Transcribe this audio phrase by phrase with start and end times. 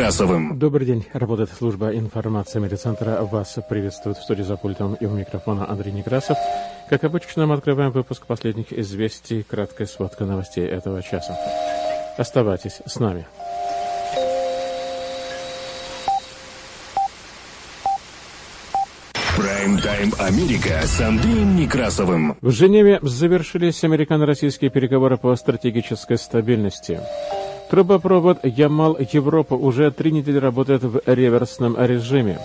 [0.00, 0.58] Некрасовым.
[0.58, 1.06] Добрый день.
[1.12, 3.20] Работает служба информации медицентра.
[3.20, 6.38] Вас приветствует в студии за пультом и у микрофона Андрей Некрасов.
[6.88, 11.38] Как обычно, мы открываем выпуск последних известий, краткая сводка новостей этого часа.
[12.16, 13.26] Оставайтесь с нами.
[19.36, 22.38] Прайм-тайм Америка с Андреем Некрасовым.
[22.40, 27.00] В Женеве завершились американо-российские переговоры по стратегической стабильности.
[27.70, 32.40] Трубопровод Ямал-Европа уже три недели работает в реверсном режиме.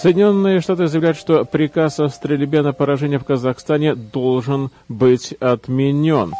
[0.00, 6.34] Соединенные Штаты заявляют, что приказ о стрельбе на поражение в Казахстане должен быть отменен.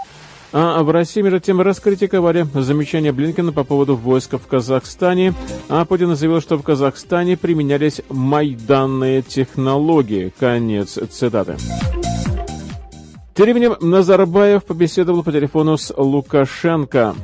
[0.53, 5.35] А в России, между тем, раскритиковали замечания Блинкина по поводу войск в Казахстане,
[5.69, 10.33] а Путин заявил, что в Казахстане применялись майданные технологии.
[10.39, 11.57] Конец цитаты.
[13.35, 17.15] Тем временем Назарбаев побеседовал по телефону с Лукашенко.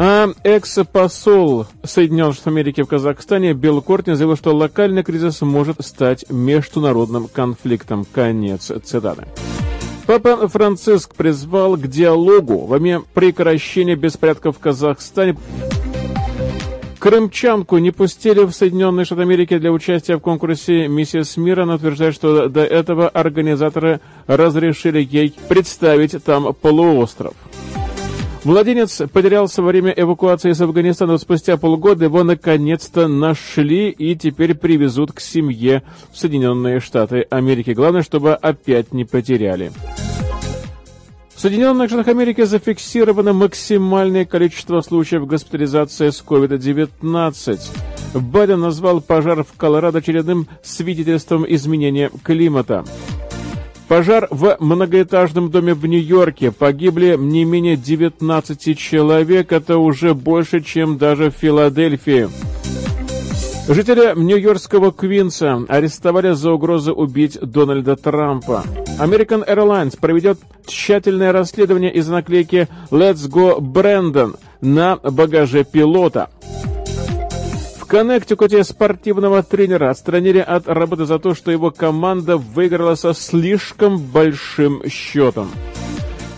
[0.00, 6.24] А экс-посол Соединенных Штатов Америки в Казахстане Билл Кортни заявил, что локальный кризис может стать
[6.30, 8.04] международным конфликтом.
[8.04, 9.26] Конец цитаты.
[10.06, 15.36] Папа Франциск призвал к диалогу во имя прекращения беспорядков в Казахстане.
[17.00, 21.64] Крымчанку не пустили в Соединенные Штаты Америки для участия в конкурсе «Миссис Мира».
[21.64, 27.34] Она утверждает, что до этого организаторы разрешили ей представить там полуостров.
[28.48, 31.18] Младенец потерялся во время эвакуации из Афганистана.
[31.18, 37.72] Спустя полгода его наконец-то нашли и теперь привезут к семье в Соединенные Штаты Америки.
[37.72, 39.70] Главное, чтобы опять не потеряли.
[41.34, 47.60] В Соединенных Штатах Америки зафиксировано максимальное количество случаев госпитализации с COVID-19.
[48.14, 52.86] Байден назвал пожар в Колорадо очередным свидетельством изменения климата.
[53.88, 56.52] Пожар в многоэтажном доме в Нью-Йорке.
[56.52, 59.50] Погибли не менее 19 человек.
[59.50, 62.28] Это уже больше, чем даже в Филадельфии.
[63.68, 68.64] Жителя нью-йоркского Квинса арестовали за угрозу убить Дональда Трампа.
[68.98, 76.30] American Airlines проведет тщательное расследование из наклейки «Let's go, Brandon» на багаже пилота.
[77.88, 84.82] Коннектикуте спортивного тренера отстранили от работы за то, что его команда выиграла со слишком большим
[84.90, 85.50] счетом.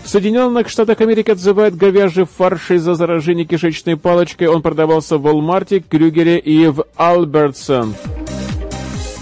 [0.05, 4.47] В Соединенных Штатах Америки отзывают говяжий фарш из-за заражения кишечной палочкой.
[4.47, 7.95] Он продавался в Walmart, Крюгере и в Албертсон.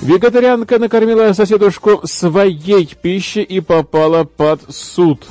[0.04, 5.26] Вегетарианка накормила соседушку своей пищей и попала под суд.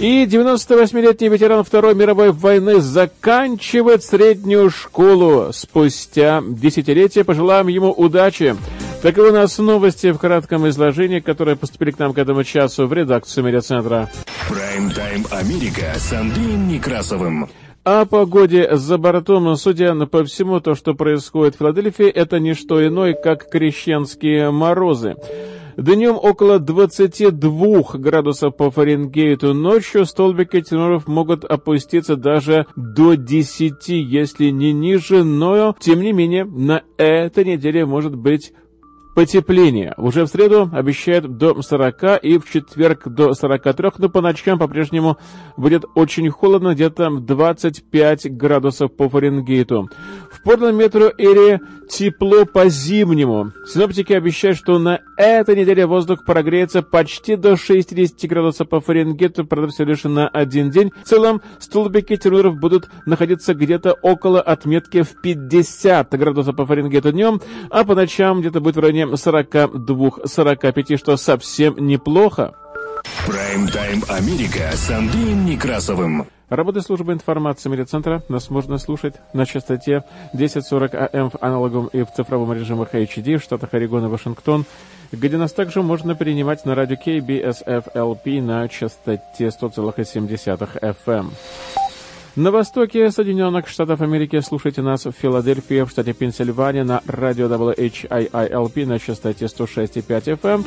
[0.00, 5.52] И 98-летний ветеран Второй мировой войны заканчивает среднюю школу.
[5.52, 8.56] Спустя десятилетия пожелаем ему удачи.
[9.02, 12.92] Таковы у нас новости в кратком изложении, которые поступили к нам к этому часу в
[12.92, 14.10] редакцию медиацентра.
[14.48, 17.48] Прайм-тайм Америка с Андреем Некрасовым.
[17.84, 22.84] О погоде за бортом, судя по всему, то, что происходит в Филадельфии, это не что
[22.84, 25.16] иное, как крещенские морозы.
[25.76, 34.50] Днем около 22 градусов по Фаренгейту, ночью столбики термометров могут опуститься даже до 10, если
[34.50, 38.52] не ниже, но, тем не менее, на этой неделе может быть
[39.14, 39.94] потепление.
[39.96, 45.16] Уже в среду обещают до 40 и в четверг до 43, но по ночам по-прежнему
[45.56, 49.88] будет очень холодно, где-то 25 градусов по Фаренгейту.
[50.44, 53.52] Портленд метро Эри тепло по-зимнему.
[53.66, 59.72] Синоптики обещают, что на этой неделе воздух прогреется почти до 60 градусов по Фаренгейту, правда,
[59.72, 60.92] всего лишь на один день.
[61.02, 67.40] В целом, столбики термометров будут находиться где-то около отметки в 50 градусов по Фаренгейту днем,
[67.70, 72.54] а по ночам где-то будет в районе 42-45, что совсем неплохо.
[73.26, 76.26] Прайм-тайм Америка с Андреем Некрасовым.
[76.48, 78.22] Работает служба информации медиацентра.
[78.28, 83.42] Нас можно слушать на частоте 1040 АМ в аналоговом и в цифровом режимах HD в
[83.42, 84.64] штатах Орегон и Вашингтон,
[85.12, 91.30] где нас также можно принимать на радио KBSFLP на частоте 100,7 FM.
[92.36, 98.86] На востоке Соединенных Штатов Америки слушайте нас в Филадельфии, в штате Пенсильвания на радио WHIILP
[98.86, 100.66] на частоте 106,5 FM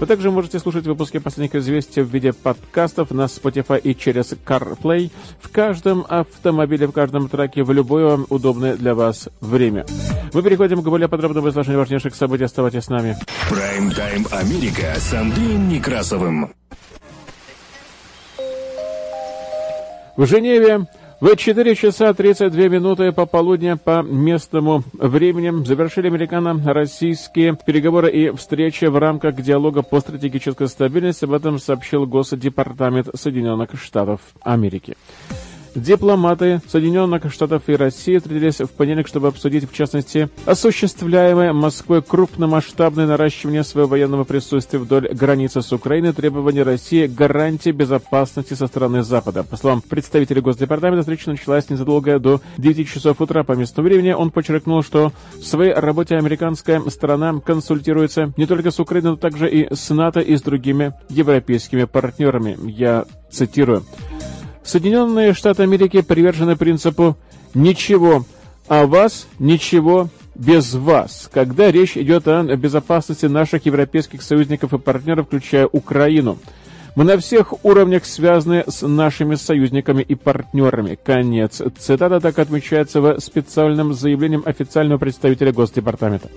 [0.00, 5.10] Вы также можете слушать выпуски последних известий в виде подкастов на Spotify и через CarPlay
[5.38, 9.84] в каждом автомобиле, в каждом траке, в любое удобное для вас время.
[10.32, 12.44] Мы переходим к более подробному изложению важнейших событий.
[12.44, 13.18] Оставайтесь с нами.
[13.50, 16.54] Прайм-тайм Америка с Андреем Некрасовым.
[20.16, 20.86] В Женеве
[21.22, 28.98] в 4 часа 32 минуты пополудня по местному времени завершили американо-российские переговоры и встречи в
[28.98, 31.24] рамках диалога по стратегической стабильности.
[31.24, 34.96] Об этом сообщил Госдепартамент Соединенных Штатов Америки.
[35.74, 43.06] Дипломаты Соединенных Штатов и России встретились в понедельник, чтобы обсудить, в частности, осуществляемое Москвой крупномасштабное
[43.06, 49.44] наращивание своего военного присутствия вдоль границы с Украиной, требования России гарантии безопасности со стороны Запада.
[49.44, 54.12] По словам представителя Госдепартамента, встреча началась незадолго до 9 часов утра по местному времени.
[54.12, 59.50] Он подчеркнул, что в своей работе американская сторона консультируется не только с Украиной, но также
[59.50, 62.58] и с НАТО и с другими европейскими партнерами.
[62.62, 63.84] Я цитирую.
[64.64, 67.16] Соединенные Штаты Америки привержены принципу
[67.54, 68.24] «ничего
[68.68, 75.26] о вас, ничего без вас», когда речь идет о безопасности наших европейских союзников и партнеров,
[75.26, 76.38] включая Украину.
[76.94, 80.98] Мы на всех уровнях связаны с нашими союзниками и партнерами.
[81.02, 81.62] Конец.
[81.78, 86.28] Цитата так отмечается в специальном заявлении официального представителя Госдепартамента.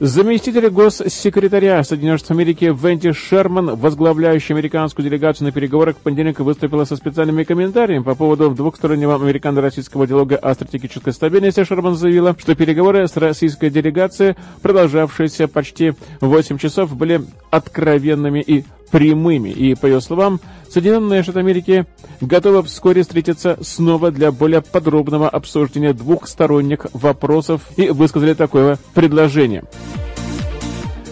[0.00, 6.84] Заместитель госсекретаря Соединенных Штатов Америки Венди Шерман, возглавляющий американскую делегацию на переговорах, в понедельник выступила
[6.84, 11.64] со специальными комментариями по поводу двухстороннего американо-российского диалога о стратегической стабильности.
[11.64, 19.50] Шерман заявила, что переговоры с российской делегацией, продолжавшиеся почти 8 часов, были откровенными и прямыми.
[19.50, 20.40] И, по ее словам,
[20.70, 21.86] Соединенные Штаты Америки
[22.20, 29.64] готовы вскоре встретиться снова для более подробного обсуждения двухсторонних вопросов и высказали такое предложение.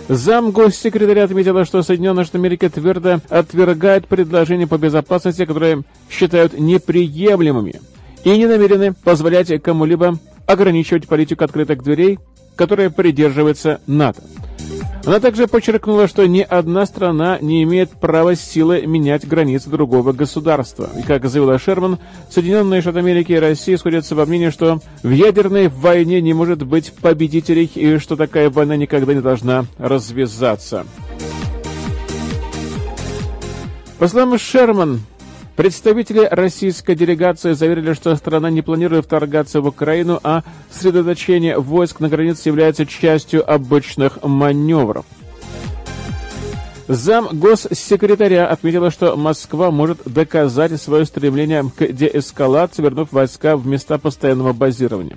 [0.09, 7.81] Зам госсекретаря отметила, что Соединенные Штаты Америки твердо отвергают предложения по безопасности, которые считают неприемлемыми,
[8.23, 12.19] и не намерены позволять кому-либо ограничивать политику открытых дверей,
[12.55, 14.23] которая придерживается НАТО.
[15.07, 20.91] Она также подчеркнула, что ни одна страна не имеет права силы менять границы другого государства.
[20.99, 21.99] И, как заявила Шерман,
[22.29, 26.93] Соединенные Штаты Америки и Россия сходятся во мнении, что в ядерной войне не может быть
[26.93, 30.85] победителей и что такая война никогда не должна развязаться.
[34.01, 35.03] По словам Шерман,
[35.57, 42.11] Представители российской делегации заверили, что страна не планирует вторгаться в Украину, а сосредоточение войск на
[42.11, 45.07] границе является частью обычных маневров.
[46.89, 53.99] Зам госсекретаря отметила, что Москва может доказать свое стремление к деэскалации, вернув войска в места
[53.99, 55.17] постоянного базирования.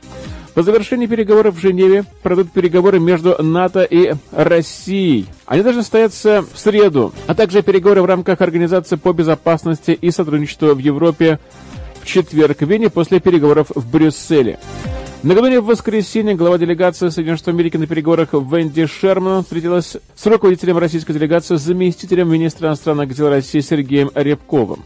[0.54, 5.28] По завершении переговоров в Женеве пройдут переговоры между НАТО и Россией.
[5.46, 10.74] Они должны состояться в среду, а также переговоры в рамках Организации по безопасности и сотрудничеству
[10.74, 11.40] в Европе
[12.02, 14.60] в четверг в Вене после переговоров в Брюсселе.
[15.22, 20.78] Накануне в воскресенье глава делегации Соединенных Штатов Америки на переговорах Венди Шерман встретилась с руководителем
[20.78, 24.84] российской делегации, заместителем министра иностранных дел России Сергеем Рябковым.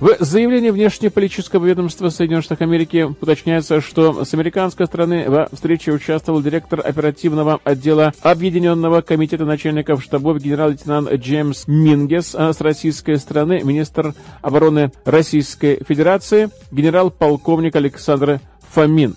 [0.00, 6.40] В заявлении внешнеполитического ведомства Соединенных Штатов Америки уточняется, что с американской стороны во встрече участвовал
[6.40, 14.14] директор оперативного отдела Объединенного комитета начальников штабов генерал-лейтенант Джеймс Мингес, а с российской стороны министр
[14.40, 18.38] обороны Российской Федерации генерал-полковник Александр
[18.72, 19.14] Фомин.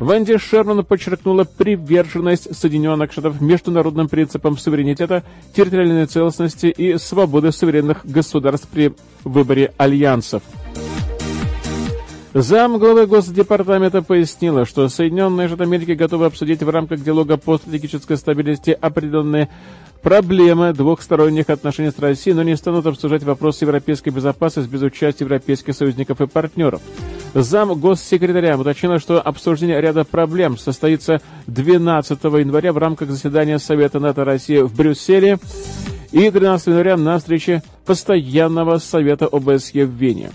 [0.00, 5.22] Венди Шерман подчеркнула приверженность Соединенных Штатов международным принципам суверенитета,
[5.54, 10.42] территориальной целостности и свободы суверенных государств при выборе альянсов.
[12.34, 18.16] Зам главы Госдепартамента пояснила, что Соединенные Штаты Америки готовы обсудить в рамках диалога по стратегической
[18.16, 19.50] стабильности определенные
[20.00, 25.74] проблемы двухсторонних отношений с Россией, но не станут обсуждать вопросы европейской безопасности без участия европейских
[25.74, 26.80] союзников и партнеров.
[27.34, 34.24] Зам госсекретаря уточнила, что обсуждение ряда проблем состоится 12 января в рамках заседания Совета НАТО
[34.24, 35.38] России в Брюсселе
[36.10, 40.30] и 13 января на встрече Постоянного Совета ОБСЕ в Вене.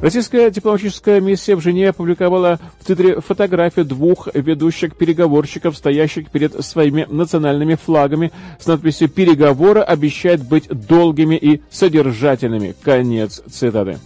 [0.00, 7.06] Российская дипломатическая миссия в Жене опубликовала в Твиттере фотографию двух ведущих переговорщиков, стоящих перед своими
[7.08, 12.74] национальными флагами с надписью «Переговоры обещают быть долгими и содержательными».
[12.82, 13.98] Конец цитаты.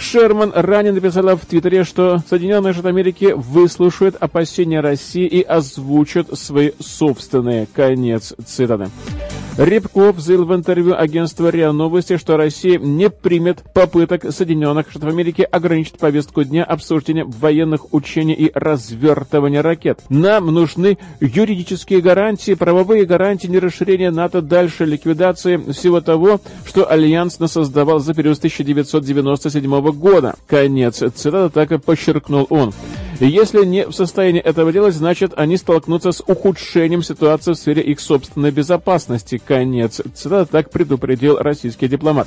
[0.00, 6.72] Шерман ранее написала в Твиттере, что Соединенные Штаты Америки выслушают опасения России и озвучат свои
[6.80, 7.68] собственные.
[7.72, 8.90] Конец цитаты.
[9.60, 15.42] Рябков заявил в интервью агентству РИА Новости, что Россия не примет попыток Соединенных Штатов Америки
[15.42, 20.00] ограничить повестку дня обсуждения военных учений и развертывания ракет.
[20.08, 27.98] Нам нужны юридические гарантии, правовые гарантии нерасширения НАТО дальше ликвидации всего того, что Альянс насоздавал
[27.98, 30.36] за период 1997 года.
[30.46, 32.72] Конец цитаты так и подчеркнул он.
[33.20, 37.82] И если не в состоянии этого делать, значит, они столкнутся с ухудшением ситуации в сфере
[37.82, 39.40] их собственной безопасности.
[39.44, 40.00] Конец.
[40.14, 42.26] Цитата так предупредил российский дипломат.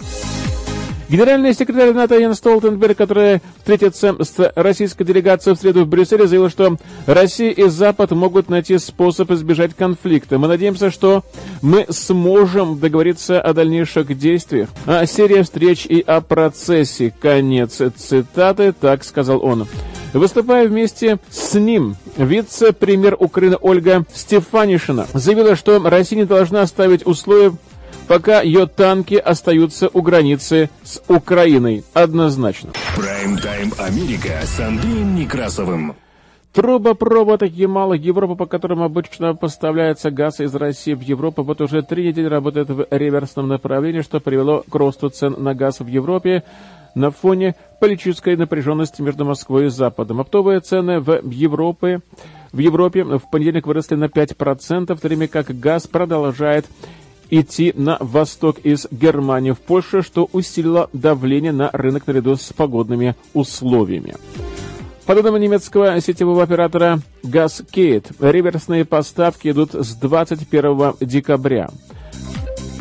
[1.10, 6.50] Генеральный секретарь НАТО Ян Столтенберг, который встретится с российской делегацией в среду в Брюсселе, заявил,
[6.50, 10.40] что Россия и Запад могут найти способ избежать конфликта.
[10.40, 11.24] Мы надеемся, что
[11.62, 17.14] мы сможем договориться о дальнейших действиях, о серии встреч и о процессе.
[17.22, 19.68] Конец цитаты, так сказал он.
[20.14, 27.54] Выступая вместе с ним, вице-премьер Украины Ольга Стефанишина заявила, что Россия не должна ставить условия
[28.08, 31.84] пока ее танки остаются у границы с Украиной.
[31.94, 32.72] Однозначно.
[32.96, 35.96] Прайм-тайм Америка с Андреем Некрасовым.
[36.54, 42.08] Трубопровод Ямала Европа, по которому обычно поставляется газ из России в Европу, вот уже три
[42.08, 46.44] недели работает в реверсном направлении, что привело к росту цен на газ в Европе
[46.96, 50.22] на фоне политической напряженности между Москвой и Западом.
[50.22, 52.02] Оптовые цены в Европе,
[52.52, 56.66] в Европе в понедельник выросли на 5%, в то время как газ продолжает
[57.30, 63.16] идти на восток из Германии в Польшу, что усилило давление на рынок наряду с погодными
[63.34, 64.16] условиями.
[65.06, 71.70] По данным немецкого сетевого оператора Газкейт, реверсные поставки идут с 21 декабря.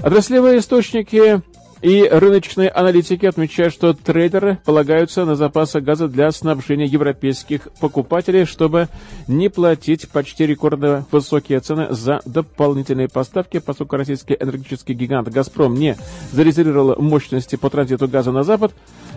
[0.03, 1.43] Отраслевые источники
[1.83, 8.89] и рыночные аналитики отмечают, что трейдеры полагаются на запасы газа для снабжения европейских покупателей, чтобы
[9.27, 15.97] не платить почти рекордно высокие цены за дополнительные поставки, поскольку российский энергетический гигант «Газпром» не
[16.31, 18.73] зарезервировал мощности по транзиту газа на Запад,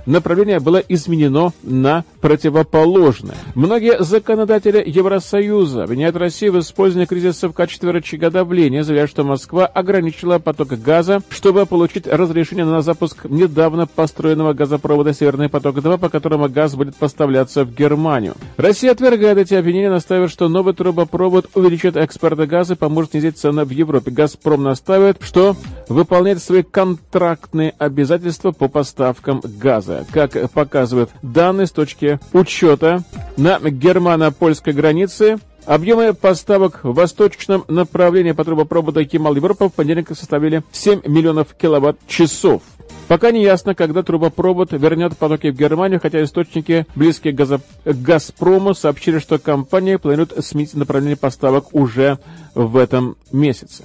[0.06, 3.36] направление было изменено на противоположное.
[3.56, 9.66] Многие законодатели Евросоюза обвиняют Россию в использовании кризиса в качестве рычага давления, заявляя, что Москва
[9.66, 16.50] ограничила поток газа, чтобы получить разрешение на запуск недавно построенного газопровода «Северный поток-2», по которому
[16.50, 18.36] газ будет поставляться в Германию.
[18.58, 23.66] Россия отвергает эти обвинения, настаивая, что новый трубопровод увеличит экспорт газа и поможет снизить цены
[23.66, 24.12] в Европе.
[24.12, 25.56] «Газпром» настаивает, что
[25.90, 29.95] выполняет свои контрактные обязательства по поставкам газа.
[30.12, 33.04] Как показывают данные с точки учета
[33.38, 41.02] на германо-польской границе, Объемы поставок в восточном направлении по трубопроводу Кемал-Европа в понедельник составили 7
[41.08, 42.62] миллионов киловатт-часов.
[43.08, 47.62] Пока не ясно, когда трубопровод вернет потоки в Германию, хотя источники, близкие к, газо...
[47.84, 52.20] «Газпрому», сообщили, что компания планирует сменить направление поставок уже
[52.54, 53.84] в этом месяце.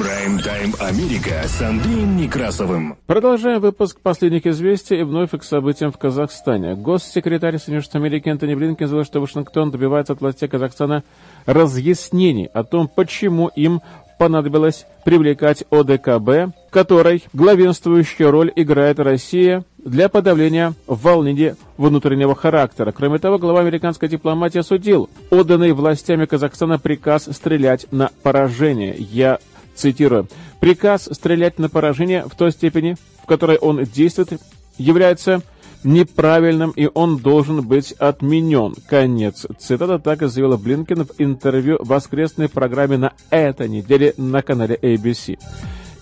[0.00, 2.96] Прайм-тайм Америка с Андреем Некрасовым.
[3.06, 6.74] Продолжаем выпуск последних известий и вновь к событиям в Казахстане.
[6.74, 11.04] Госсекретарь Соединенных Штатов Америки Антони Блинкен заявил, что Вашингтон добивается от властей Казахстана
[11.44, 13.82] разъяснений о том, почему им
[14.18, 22.92] понадобилось привлекать ОДКБ, в которой главенствующую роль играет Россия для подавления волнений внутреннего характера.
[22.92, 28.94] Кроме того, глава американской дипломатии осудил отданный властями Казахстана приказ стрелять на поражение.
[28.98, 29.38] Я
[29.80, 30.28] цитирую.
[30.60, 34.40] «Приказ стрелять на поражение в той степени, в которой он действует,
[34.78, 35.42] является
[35.82, 38.74] неправильным, и он должен быть отменен.
[38.88, 39.46] Конец.
[39.58, 44.78] Цитата так и заявила Блинкен в интервью в воскресной программе на этой неделе на канале
[44.80, 45.38] ABC.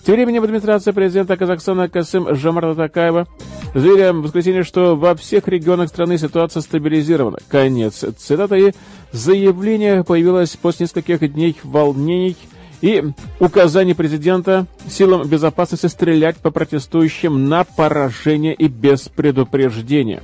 [0.05, 3.27] Тем временем администрация президента Казахстана Касым Жамарта Такаева
[3.73, 7.37] заявила в воскресенье, что во всех регионах страны ситуация стабилизирована.
[7.47, 8.03] Конец.
[8.17, 8.73] Цитата и
[9.11, 12.35] заявление появилось после нескольких дней волнений–
[12.81, 13.03] и
[13.39, 20.21] указание президента силам безопасности стрелять по протестующим на поражение и без предупреждения.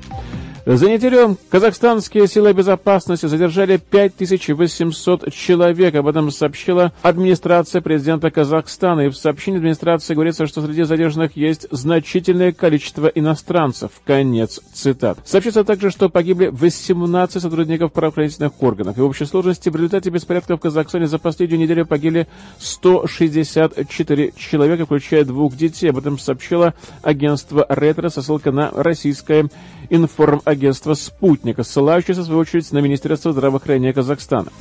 [0.66, 5.94] За неделю казахстанские силы безопасности задержали 5800 человек.
[5.94, 9.02] Об этом сообщила администрация президента Казахстана.
[9.02, 13.92] И в сообщении администрации говорится, что среди задержанных есть значительное количество иностранцев.
[14.06, 15.20] Конец цитат.
[15.24, 18.98] Сообщится также, что погибли 18 сотрудников правоохранительных органов.
[18.98, 24.86] И в общей сложности в результате беспорядков в Казахстане за последнюю неделю погибли 164 человека,
[24.86, 25.92] включая двух детей.
[25.92, 29.48] Об этом сообщило агентство «Ретро» со ссылкой на российское
[29.90, 34.52] информагентство «Спутника», ссылающееся, в свою очередь, на Министерство здравоохранения Казахстана.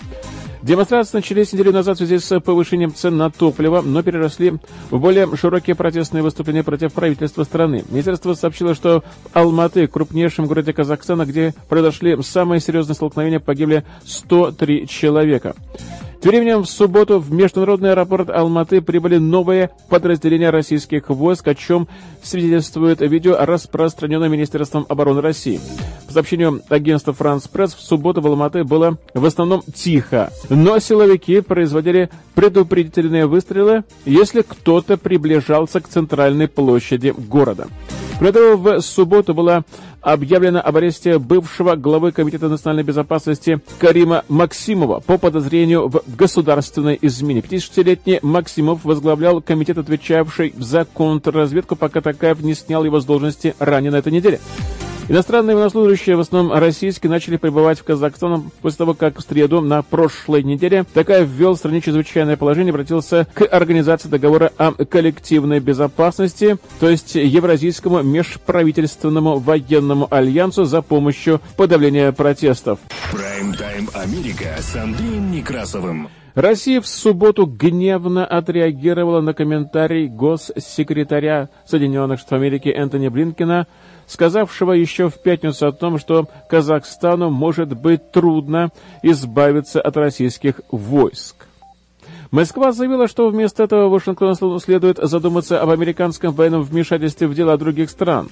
[0.65, 4.55] Демонстрации начались неделю назад в связи с повышением цен на топливо, но переросли
[4.91, 7.85] в более широкие протестные выступления против правительства страны.
[7.91, 14.89] Министерство сообщило, что в Алматы, крупнейшем городе Казахстана, где произошли самые серьезные столкновения, погибли 103
[14.89, 15.55] человека.
[16.25, 21.87] Тем временем в субботу в международный аэропорт Алматы прибыли новые подразделения российских войск, о чем
[22.23, 25.61] свидетельствует видео, распространенное Министерством обороны России.
[26.07, 31.43] По сообщению агентства «Франс Пресс», в субботу в Алматы было в основном тихо, но силовики
[31.43, 37.69] производили предупредительные выстрелы, если кто-то приближался к центральной площади города.
[38.17, 39.65] Кроме того, в субботу была
[40.05, 47.41] объявлено об аресте бывшего главы Комитета национальной безопасности Карима Максимова по подозрению в государственной измене.
[47.41, 53.91] 56-летний Максимов возглавлял комитет, отвечавший за контрразведку, пока Такаев не снял его с должности ранее
[53.91, 54.41] на этой неделе.
[55.07, 59.83] Иностранные военнослужащие, в основном российские, начали прибывать в Казахстан после того, как в среду на
[59.83, 66.57] прошлой неделе такая ввел в стране чрезвычайное положение, обратился к организации договора о коллективной безопасности,
[66.81, 72.79] то есть Евразийскому межправительственному военному альянсу за помощью подавления протестов.
[73.13, 76.09] Прайм-тайм Америка с Андреем Некрасовым.
[76.35, 83.69] Россия в субботу гневно отреагировала на комментарий госсекретаря Соединенных Штатов Америки Энтони Блинкина
[84.07, 88.71] сказавшего еще в пятницу о том, что Казахстану может быть трудно
[89.03, 91.47] избавиться от российских войск.
[92.31, 97.91] Москва заявила, что вместо этого Вашингтону следует задуматься об американском военном вмешательстве в дела других
[97.91, 98.29] стран.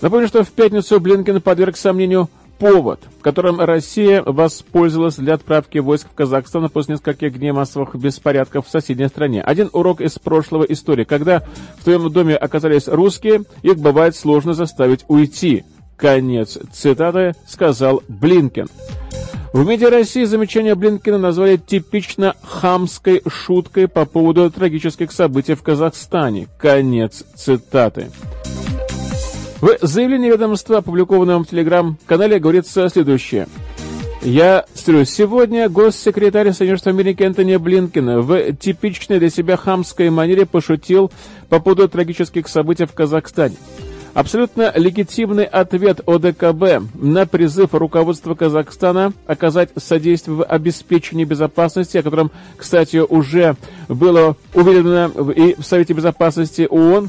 [0.00, 2.28] Напомню, что в пятницу Блинкен подверг сомнению
[2.60, 8.70] повод, которым Россия воспользовалась для отправки войск в Казахстан после нескольких дней массовых беспорядков в
[8.70, 9.42] соседней стране.
[9.42, 11.04] Один урок из прошлого истории.
[11.04, 11.42] Когда
[11.78, 15.64] в твоем доме оказались русские, их бывает сложно заставить уйти.
[15.96, 18.68] Конец цитаты сказал Блинкен.
[19.52, 26.46] В МИДе России замечание Блинкина назвали типично хамской шуткой по поводу трагических событий в Казахстане.
[26.58, 28.10] Конец цитаты.
[29.60, 33.46] В заявлении ведомства, опубликованном в Телеграм-канале, говорится следующее.
[34.22, 40.46] Я цитирую, сегодня госсекретарь Соединенных Штатов Америки Энтони Блинкен в типичной для себя хамской манере
[40.46, 41.10] пошутил
[41.48, 43.56] по поводу трагических событий в Казахстане.
[44.12, 52.32] Абсолютно легитимный ответ ОДКБ на призыв руководства Казахстана оказать содействие в обеспечении безопасности, о котором,
[52.56, 53.56] кстати, уже
[53.88, 57.08] было уверено и в Совете Безопасности ООН,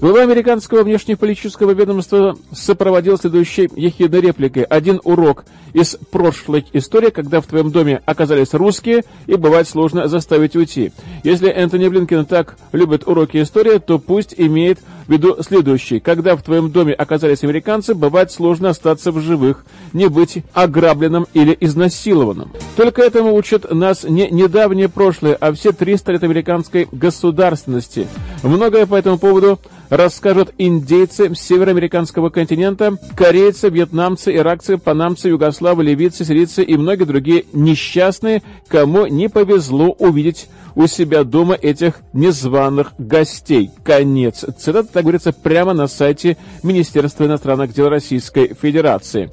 [0.00, 4.64] глава американского внешнеполитического ведомства сопроводил следующей ехидной репликой.
[4.64, 10.54] Один урок из прошлой истории, когда в твоем доме оказались русские, и бывает сложно заставить
[10.54, 10.92] уйти.
[11.24, 16.00] Если Энтони Блинкен так любит уроки истории, то пусть имеет в виду следующий.
[16.00, 21.56] Когда в твоем доме оказались американцы, бывает сложно остаться в живых, не быть ограбленным или
[21.58, 22.50] изнасилованным.
[22.76, 28.06] Только этому учат нас не недавнее прошлое, а все 300 лет американской государственности.
[28.42, 36.62] Многое по этому поводу расскажут индейцы североамериканского континента, корейцы, вьетнамцы, иракцы, панамцы, югославы, ливийцы, сирийцы
[36.62, 43.70] и многие другие несчастные, кому не повезло увидеть у себя дома этих незваных гостей.
[43.84, 44.44] Конец.
[44.58, 49.30] Цитата, так говорится, прямо на сайте Министерства иностранных дел Российской Федерации.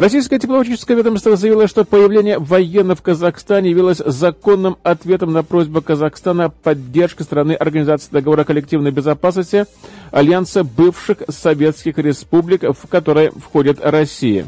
[0.00, 6.46] Российское дипломатическое ведомство заявило, что появление военных в Казахстане явилось законным ответом на просьбу Казахстана
[6.46, 9.66] о поддержке страны Организации договора коллективной безопасности
[10.10, 14.46] Альянса бывших советских республик, в который входит Россия.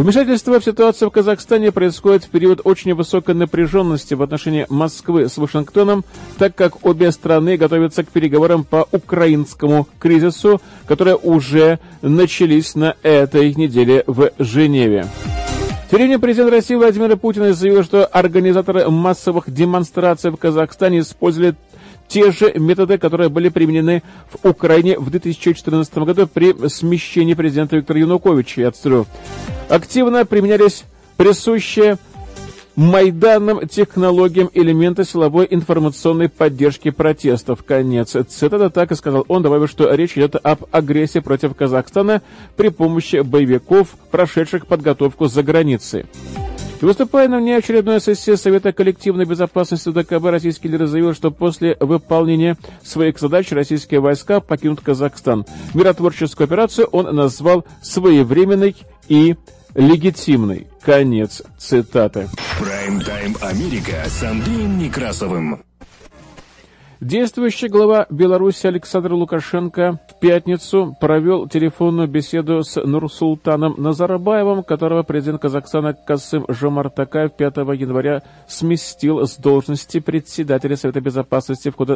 [0.00, 5.36] Вмешательство в ситуацию в Казахстане происходит в период очень высокой напряженности в отношении Москвы с
[5.36, 6.06] Вашингтоном,
[6.38, 13.54] так как обе страны готовятся к переговорам по украинскому кризису, которые уже начались на этой
[13.54, 15.04] неделе в Женеве.
[15.90, 21.56] Временем президент России Владимир Путин заявил, что организаторы массовых демонстраций в Казахстане использовали
[22.10, 28.00] те же методы, которые были применены в Украине в 2014 году при смещении президента Виктора
[28.00, 28.60] Януковича.
[28.60, 29.06] Я цитирую.
[29.68, 30.84] Активно применялись
[31.16, 31.98] присущие
[32.76, 37.62] Майданным технологиям элемента силовой информационной поддержки протестов.
[37.62, 42.22] Конец цитата так и сказал он, добавив, что речь идет об агрессии против Казахстана
[42.56, 46.06] при помощи боевиков, прошедших подготовку за границей.
[46.80, 52.56] И выступая на внеочередной сессии Совета коллективной безопасности ДКБ, российский лидер заявил, что после выполнения
[52.82, 55.44] своих задач российские войска покинут Казахстан.
[55.74, 58.76] Миротворческую операцию он назвал своевременной
[59.08, 59.36] и
[59.74, 60.68] легитимной.
[60.80, 62.28] Конец цитаты.
[62.58, 65.62] Прайм-тайм Америка с Андреем Некрасовым.
[67.00, 75.40] Действующий глава Беларуси Александр Лукашенко в пятницу провел телефонную беседу с Нурсултаном Назарбаевым, которого президент
[75.40, 81.94] Казахстана Касым Жомартакаев 5 января сместил с должности председателя Совета Безопасности в ходе,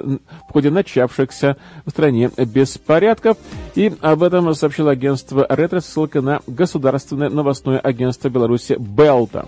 [0.49, 3.37] в ходе начавшихся в стране беспорядков.
[3.75, 9.47] И об этом сообщило агентство «Ретро» ссылка на государственное новостное агентство Беларуси «Белта».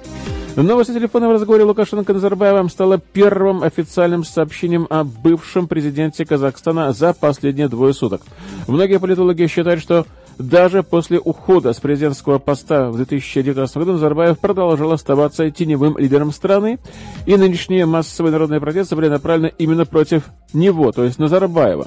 [0.57, 7.12] Новость о телефонном разговоре Лукашенко Назарбаевым стала первым официальным сообщением о бывшем президенте Казахстана за
[7.12, 8.23] последние двое суток.
[8.66, 10.07] Многие политологи считают, что
[10.38, 16.79] даже после ухода с президентского поста в 2019 году Назарбаев продолжал оставаться теневым лидером страны,
[17.27, 20.23] и нынешние массовые народные протесты были направлены именно против
[20.55, 21.87] него, то есть Назарбаева.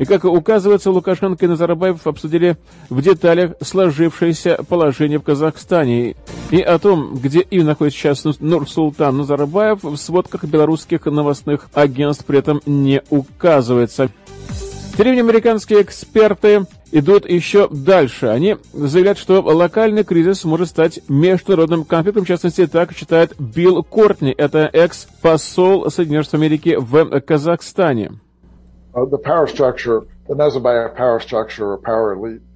[0.00, 2.56] И, как указывается, Лукашенко и Назарбаев обсудили
[2.88, 6.16] в деталях сложившееся положение в Казахстане
[6.50, 12.38] и о том, где именно находится сейчас Нур-Султан Назарбаев, в сводках белорусских новостных агентств при
[12.38, 14.08] этом не указывается.
[14.96, 18.28] Тем временем американские эксперты идут еще дальше.
[18.28, 22.24] Они заявляют, что локальный кризис может стать международным конфликтом.
[22.24, 24.30] В частности, так считает Билл Кортни.
[24.30, 28.12] Это экс-посол Соединенных Штатов Америки в Казахстане.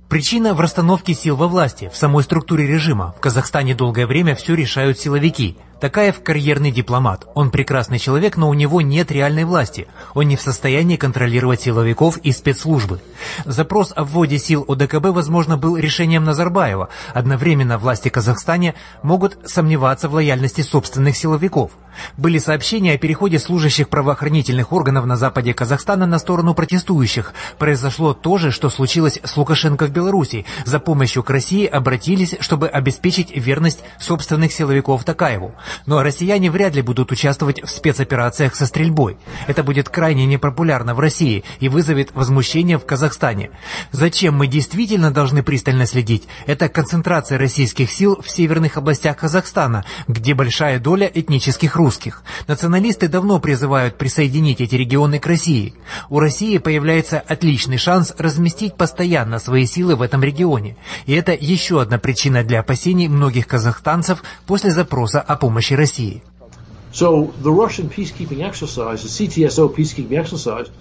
[0.08, 3.14] Причина в расстановке сил во власти, в самой структуре режима.
[3.16, 5.56] В Казахстане долгое время все решают силовики.
[5.84, 7.26] Такаев– карьерный дипломат.
[7.34, 9.86] Он прекрасный человек, но у него нет реальной власти.
[10.14, 13.02] Он не в состоянии контролировать силовиков и спецслужбы.
[13.44, 16.88] Запрос о вводе сил ОДКБ, возможно, был решением Назарбаева.
[17.12, 21.72] Одновременно власти Казахстане могут сомневаться в лояльности собственных силовиков.
[22.16, 27.34] Были сообщения о переходе служащих правоохранительных органов на западе Казахстана на сторону протестующих.
[27.58, 30.46] Произошло то же, что случилось с Лукашенко в Беларуси.
[30.64, 35.54] За помощью к России обратились, чтобы обеспечить верность собственных силовиков Такаеву.
[35.86, 39.16] Но россияне вряд ли будут участвовать в спецоперациях со стрельбой.
[39.46, 43.50] Это будет крайне непопулярно в России и вызовет возмущение в Казахстане.
[43.92, 46.28] Зачем мы действительно должны пристально следить?
[46.46, 52.22] Это концентрация российских сил в северных областях Казахстана, где большая доля этнических русских.
[52.46, 55.74] Националисты давно призывают присоединить эти регионы к России.
[56.10, 60.76] У России появляется отличный шанс разместить постоянно свои силы в этом регионе.
[61.06, 66.22] И это еще одна причина для опасений многих казахстанцев после запроса о помощи России.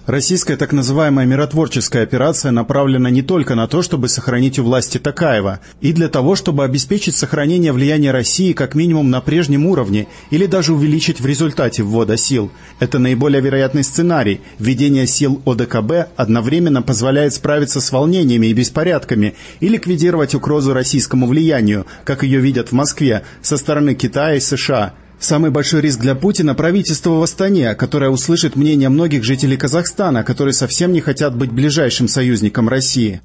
[0.06, 5.60] Российская так называемая миротворческая операция направлена не только на то, чтобы сохранить у власти Такаева,
[5.82, 10.74] и для того, чтобы обеспечить сохранение влияния России как минимум на прежнем уровне или даже
[10.74, 12.52] увеличить в результате ввода сил.
[12.78, 14.42] Это наиболее вероятный сценарий.
[14.60, 21.88] Введение сил ОДКБ одновременно позволяет справиться с волнениями и беспорядками и ликвидировать угрозу российскому влиянию,
[22.06, 24.94] как ее видят в Москве, со стороны Китая и США–
[25.24, 30.54] Самый большой риск для Путина– правительство в Астане, которое услышит мнение многих жителей Казахстана, которые
[30.54, 33.22] совсем не хотят быть ближайшим союзником России.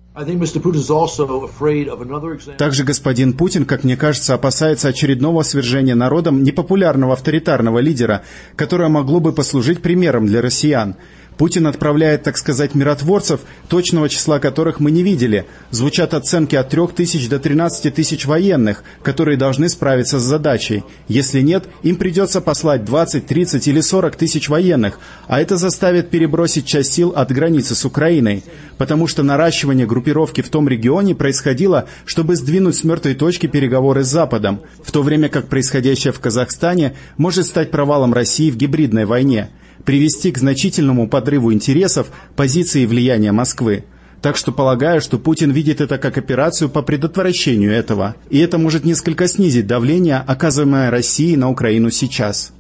[2.57, 8.23] Также господин Путин, как мне кажется, опасается очередного свержения народом непопулярного авторитарного лидера,
[8.55, 10.95] которое могло бы послужить примером для россиян.
[11.38, 15.46] Путин отправляет, так сказать, миротворцев, точного числа которых мы не видели.
[15.70, 20.83] Звучат оценки от 3 тысяч до 13 тысяч военных, которые должны справиться с задачей.
[21.07, 24.98] Если нет, им придется послать 20, 30 или 40 тысяч военных,
[25.29, 28.42] а это заставит перебросить часть сил от границы с Украиной.
[28.77, 34.09] Потому что наращивание группировки в том регионе происходило, чтобы сдвинуть с мертвой точки переговоры с
[34.09, 39.51] Западом, в то время как происходящее в Казахстане может стать провалом России в гибридной войне
[39.85, 43.85] привести к значительному подрыву интересов, позиции и влияния Москвы.
[44.21, 48.17] Так что полагаю, что Путин видит это как операцию по предотвращению этого.
[48.31, 52.53] И это может несколько снизить давление, оказываемое Россией на Украину сейчас.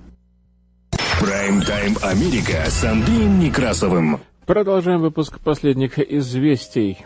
[1.20, 4.20] Прайм-тайм Америка с Андреем Некрасовым.
[4.46, 6.98] Продолжаем выпуск последних известий.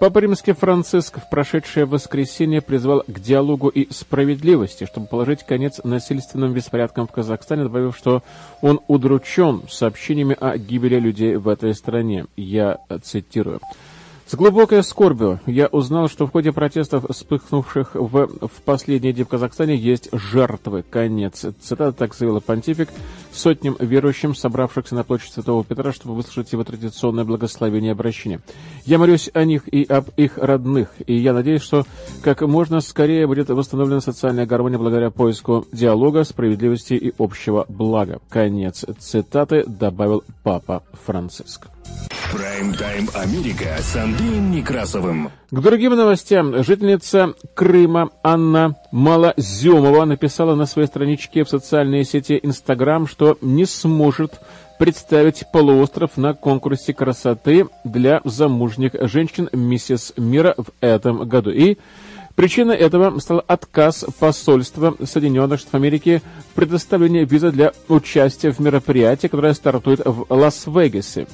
[0.00, 6.52] Папа Римский Франциск в прошедшее воскресенье призвал к диалогу и справедливости, чтобы положить конец насильственным
[6.52, 8.22] беспорядкам в Казахстане, добавив, что
[8.60, 12.26] он удручен сообщениями о гибели людей в этой стране.
[12.36, 13.60] Я цитирую.
[14.26, 19.28] С глубокой скорбью я узнал, что в ходе протестов, вспыхнувших в, в последние дни в
[19.28, 20.82] Казахстане, есть жертвы.
[20.82, 21.44] Конец.
[21.60, 22.88] Цитата так заявила понтифик
[23.32, 28.40] сотням верующим, собравшихся на площадь Святого Петра, чтобы выслушать его традиционное благословение и обращение.
[28.86, 31.84] Я молюсь о них и об их родных, и я надеюсь, что
[32.22, 38.20] как можно скорее будет восстановлена социальная гармония благодаря поиску диалога, справедливости и общего блага.
[38.30, 41.68] Конец цитаты добавил Папа Франциск.
[42.32, 45.30] Прайм-тайм Америка с Андреем Некрасовым.
[45.50, 46.62] К другим новостям.
[46.62, 54.40] Жительница Крыма Анна Малоземова написала на своей страничке в социальной сети Инстаграм, что не сможет
[54.78, 61.50] представить полуостров на конкурсе красоты для замужних женщин «Миссис Мира» в этом году.
[61.50, 61.78] И
[62.34, 69.28] Причиной этого стал отказ посольства Соединенных Штатов Америки в предоставлении визы для участия в мероприятии,
[69.28, 71.28] которое стартует в Лас-Вегасе.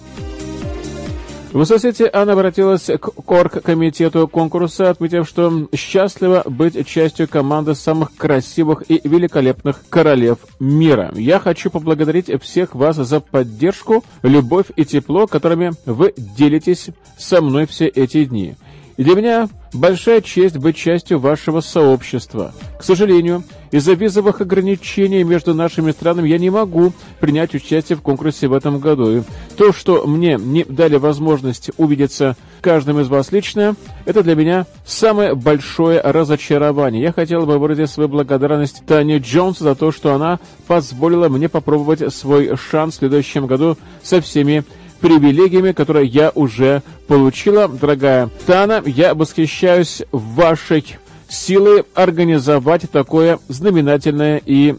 [1.52, 8.88] В соцсети она обратилась к Корг-комитету конкурса, отметив, что счастлива быть частью команды самых красивых
[8.88, 11.10] и великолепных королев мира.
[11.16, 17.66] Я хочу поблагодарить всех вас за поддержку, любовь и тепло, которыми вы делитесь со мной
[17.66, 18.54] все эти дни.
[18.96, 22.52] И для меня большая честь быть частью вашего сообщества.
[22.78, 28.48] К сожалению, из-за визовых ограничений между нашими странами я не могу принять участие в конкурсе
[28.48, 29.18] в этом году.
[29.18, 29.22] И
[29.56, 33.76] то, что мне не дали возможность увидеться каждым из вас лично,
[34.06, 37.02] это для меня самое большое разочарование.
[37.02, 42.12] Я хотел бы выразить свою благодарность Тане Джонс за то, что она позволила мне попробовать
[42.12, 44.64] свой шанс в следующем году со всеми
[45.00, 47.68] привилегиями, которые я уже получила.
[47.68, 50.84] Дорогая Тана, я восхищаюсь вашей
[51.28, 54.76] силой организовать такое знаменательное и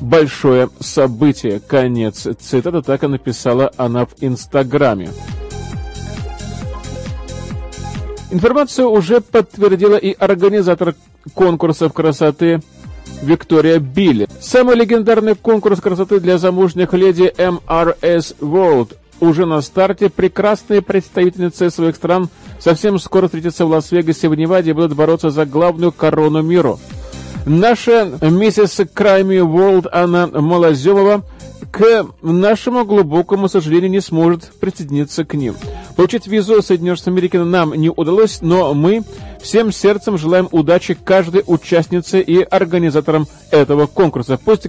[0.00, 1.60] большое событие.
[1.60, 5.10] Конец цитаты, так и написала она в Инстаграме.
[8.30, 10.94] Информацию уже подтвердила и организатор
[11.34, 12.60] конкурсов красоты
[13.22, 14.28] Виктория Билли.
[14.40, 20.10] Самый легендарный конкурс красоты для замужних леди MRS World уже на старте.
[20.10, 25.46] Прекрасные представительницы своих стран совсем скоро встретятся в Лас-Вегасе в Неваде и будут бороться за
[25.46, 26.78] главную корону миру.
[27.44, 31.22] Наша миссис Крайми World Анна Малоземова
[31.70, 35.54] к нашему глубокому сожалению не сможет присоединиться к ним.
[35.94, 39.04] Получить визу Соединенных Америки нам не удалось, но мы
[39.46, 44.40] всем сердцем желаем удачи каждой участнице и организаторам этого конкурса.
[44.44, 44.66] Пусть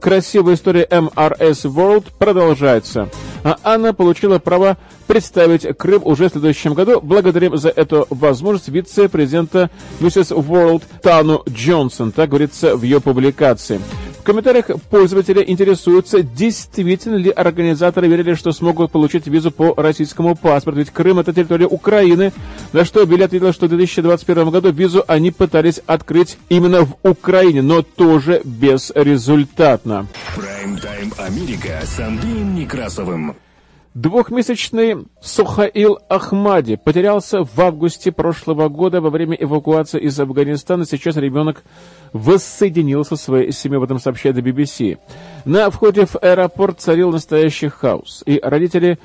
[0.00, 3.10] красивая история MRS World продолжается.
[3.42, 7.00] А Анна получила право представить Крым уже в следующем году.
[7.00, 10.28] Благодарим за эту возможность вице-президента Mrs.
[10.36, 13.80] World Тану Джонсон, так говорится в ее публикации.
[14.20, 20.80] В комментариях пользователи интересуются, действительно ли организаторы верили, что смогут получить визу по российскому паспорту,
[20.80, 22.30] ведь Крым это территория Украины,
[22.74, 27.62] на что Билли ответил, что в 2021 году визу они пытались открыть именно в Украине,
[27.62, 30.06] но тоже безрезультатно.
[30.36, 33.36] Прайм-тайм Америка с Андреем Некрасовым.
[33.94, 40.84] Двухмесячный Сухаил Ахмади потерялся в августе прошлого года во время эвакуации из Афганистана.
[40.84, 41.64] Сейчас ребенок
[42.12, 44.98] воссоединился со своей семьей, об этом сообщает BBC.
[45.44, 49.00] На входе в аэропорт царил настоящий хаос, и родители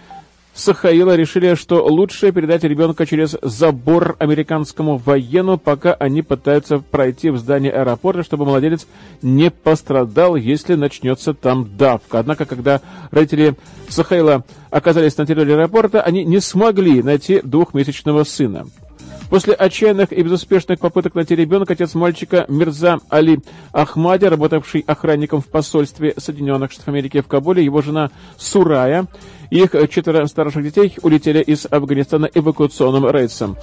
[0.56, 7.38] Сахаила решили, что лучше передать ребенка через забор американскому военному, пока они пытаются пройти в
[7.38, 8.88] здание аэропорта, чтобы младенец
[9.22, 12.20] не пострадал, если начнется там давка.
[12.20, 12.80] Однако, когда
[13.12, 13.56] родители
[13.90, 18.66] Сахаила оказались на территории аэропорта, они не смогли найти двухмесячного сына.
[19.30, 23.40] После отчаянных и безуспешных попыток найти ребенка, отец мальчика Мирза Али
[23.72, 29.08] Ахмади, работавший охранником в посольстве Соединенных Штатов Америки в Кабуле, его жена Сурая,
[29.50, 33.58] их четверо старших детей улетели из Афганистана эвакуационным рейсом.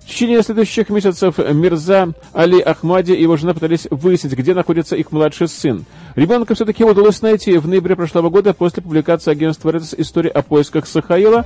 [0.00, 5.10] В течение следующих месяцев Мирза Али Ахмади и его жена пытались выяснить, где находится их
[5.10, 5.84] младший сын.
[6.14, 10.86] Ребенка все-таки удалось найти в ноябре прошлого года после публикации агентства Reuters истории о поисках
[10.86, 11.44] Сахаила.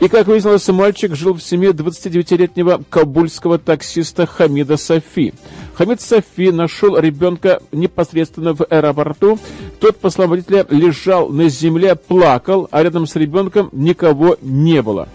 [0.00, 5.32] И, как выяснилось, мальчик жил в семье 29-летнего кабульского таксиста Хамида Софи.
[5.74, 9.38] Хамид Софи нашел ребенка непосредственно в аэропорту.
[9.80, 15.08] Тот, по словам водителя, лежал на земле, плакал, а рядом с ребенком никого не было.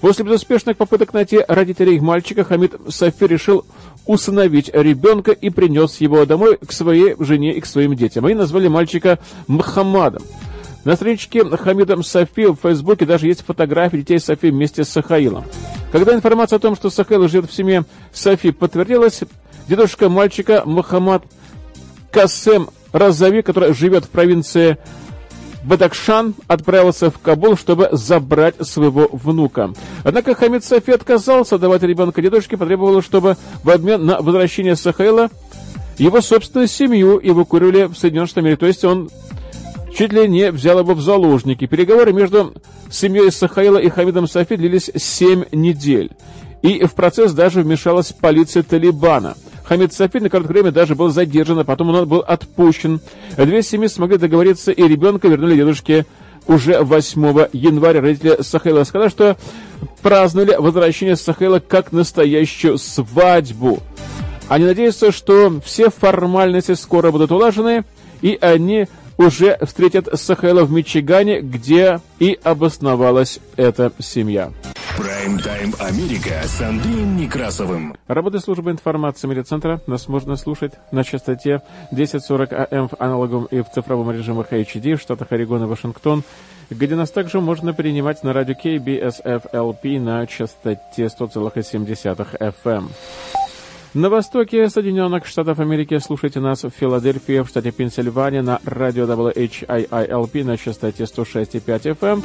[0.00, 3.64] После безуспешных попыток найти родителей мальчика, Хамид Софи решил
[4.06, 8.24] усыновить ребенка и принес его домой к своей жене и к своим детям.
[8.24, 10.22] Они назвали мальчика Мухаммадом.
[10.84, 15.44] На страничке Хамида Софи в Фейсбуке даже есть фотографии детей Софи вместе с Сахаилом.
[15.92, 19.20] Когда информация о том, что Сахаил живет в семье Софи, подтвердилась,
[19.68, 21.22] дедушка мальчика Мухаммад
[22.10, 24.78] Касем Разави, который живет в провинции
[25.64, 29.72] Бадакшан отправился в Кабул, чтобы забрать своего внука.
[30.02, 35.30] Однако Хамид Софи отказался давать ребенка дедушке, потребовал, чтобы в обмен на возвращение Сахаила
[35.98, 38.60] его собственную семью эвакуировали в Соединенные Штаты Америки.
[38.60, 39.08] То есть он
[39.96, 41.66] чуть ли не взял его в заложники.
[41.66, 42.54] Переговоры между
[42.90, 46.10] семьей Сахаила и Хамидом Софи длились 7 недель.
[46.62, 49.36] И в процесс даже вмешалась полиция Талибана.
[49.64, 53.00] Хамид Софи на короткое время даже был задержан, а потом он был отпущен.
[53.36, 56.06] Две семьи смогли договориться, и ребенка вернули дедушке
[56.46, 58.00] уже 8 января.
[58.00, 59.36] Родители Сахейла сказали, что
[60.02, 63.80] праздновали возвращение Сахейла как настоящую свадьбу.
[64.48, 67.84] Они надеются, что все формальности скоро будут улажены,
[68.20, 74.52] и они уже встретят Сахайла в Мичигане, где и обосновалась эта семья.
[74.96, 77.96] Прайм-тайм Америка с Андреем Некрасовым.
[78.08, 83.70] Работа службы информации медиацентра нас можно слушать на частоте 1040 АМ в аналоговом и в
[83.70, 86.24] цифровом режимах HD в штатах Орегон и Вашингтон,
[86.68, 92.90] где нас также можно принимать на радио KBSFLP на частоте 100,7 FM.
[93.94, 100.44] На востоке Соединенных Штатов Америки слушайте нас в Филадельфии, в штате Пенсильвания на радио WHIILP
[100.44, 102.24] на частоте 106,5 FM.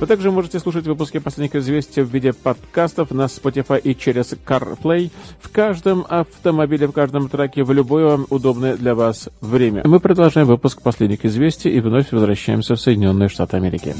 [0.00, 5.10] Вы также можете слушать выпуски последних известий в виде подкастов на Spotify и через CarPlay
[5.38, 9.82] в каждом автомобиле, в каждом траке, в любое удобное для вас время.
[9.84, 13.94] Мы продолжаем выпуск последних известий и вновь возвращаемся в Соединенные Штаты Америки.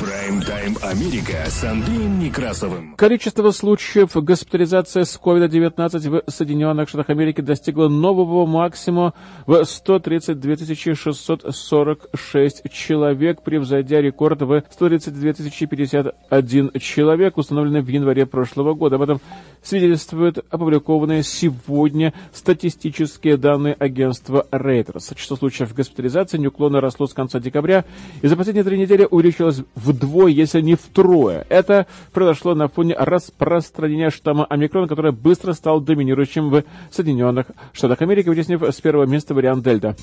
[0.00, 2.96] Прайм-тайм Америка с Андреем Некрасовым.
[2.96, 6.55] Количество случаев госпитализации с COVID-19 в Соединенных
[6.86, 9.14] Штатах Америки достигло нового максимума
[9.46, 18.96] в 132 646 человек, превзойдя рекорд в 132 051 человек, установленный в январе прошлого года.
[18.96, 19.20] Об этом
[19.62, 25.14] свидетельствуют опубликованные сегодня статистические данные агентства Reuters.
[25.16, 27.84] Число случаев госпитализации неуклонно росло с конца декабря
[28.22, 31.46] и за последние три недели увеличилось вдвое, если не втрое.
[31.48, 38.28] Это произошло на фоне распространения штамма омикрон, который быстро стал доминирующим в Соединенных Штатах Америки,
[38.28, 39.96] вытеснив с первого места вариант Дельта.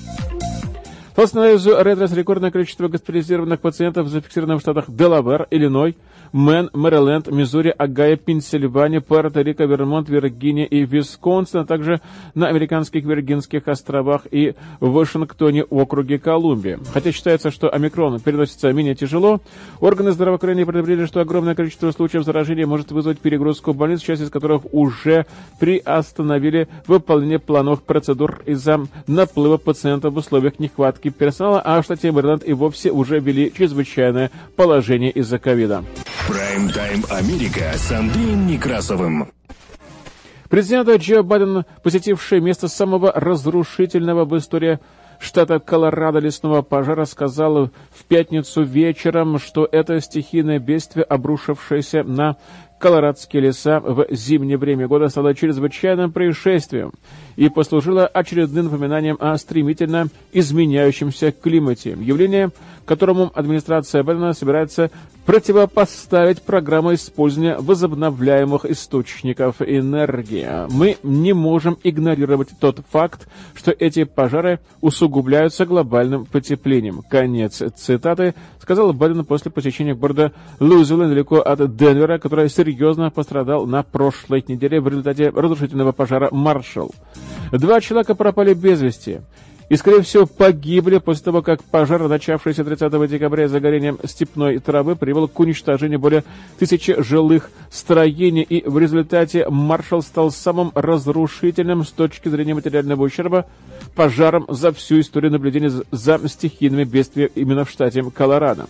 [1.14, 5.96] По анализу Редрес рекордное количество госпитализированных пациентов зафиксировано в штатах Делавер, Иллиной,
[6.34, 12.00] Мэн, Мэриленд, Миссури, Агая, Пенсильвания, Пуэрто-Рико, Вермонт, Виргиния и Висконсин, а также
[12.34, 16.80] на американских Виргинских островах и Вашингтоне, округе Колумбия.
[16.92, 19.40] Хотя считается, что омикрон переносится менее тяжело,
[19.78, 24.62] органы здравоохранения предупредили, что огромное количество случаев заражения может вызвать перегрузку больниц, часть из которых
[24.72, 25.26] уже
[25.60, 32.42] приостановили выполнение плановых процедур из-за наплыва пациентов в условиях нехватки персонала, а в штате Мэриленд
[32.44, 35.84] и вовсе уже ввели чрезвычайное положение из-за ковида.
[36.28, 39.28] Прайм-тайм Америка с Андреем Некрасовым.
[40.48, 44.78] Президент Джо Байден, посетивший место самого разрушительного в истории
[45.20, 52.36] штата Колорадо лесного пожара, сказал в пятницу вечером, что это стихийное бедствие, обрушившееся на
[52.78, 56.92] колорадские леса в зимнее время года стало чрезвычайным происшествием
[57.36, 61.96] и послужило очередным напоминанием о стремительно изменяющемся климате.
[61.98, 62.50] Явление,
[62.84, 64.90] которому администрация Байдена собирается
[65.26, 70.46] противопоставить программу использования возобновляемых источников энергии.
[70.70, 77.02] Мы не можем игнорировать тот факт, что эти пожары усугубляются глобальным потеплением.
[77.08, 83.82] Конец цитаты сказал Байден после посещения города Луизвилл недалеко от Денвера, который серьезно пострадал на
[83.82, 86.92] прошлой неделе в результате разрушительного пожара «Маршалл».
[87.52, 89.20] Два человека пропали без вести
[89.68, 95.28] и, скорее всего, погибли после того, как пожар, начавшийся 30 декабря загорением степной травы, привел
[95.28, 96.24] к уничтожению более
[96.58, 103.46] тысячи жилых строений, и в результате маршал стал самым разрушительным с точки зрения материального ущерба
[103.94, 108.66] пожаром за всю историю наблюдения за стихийными бедствиями именно в штате Колорадо.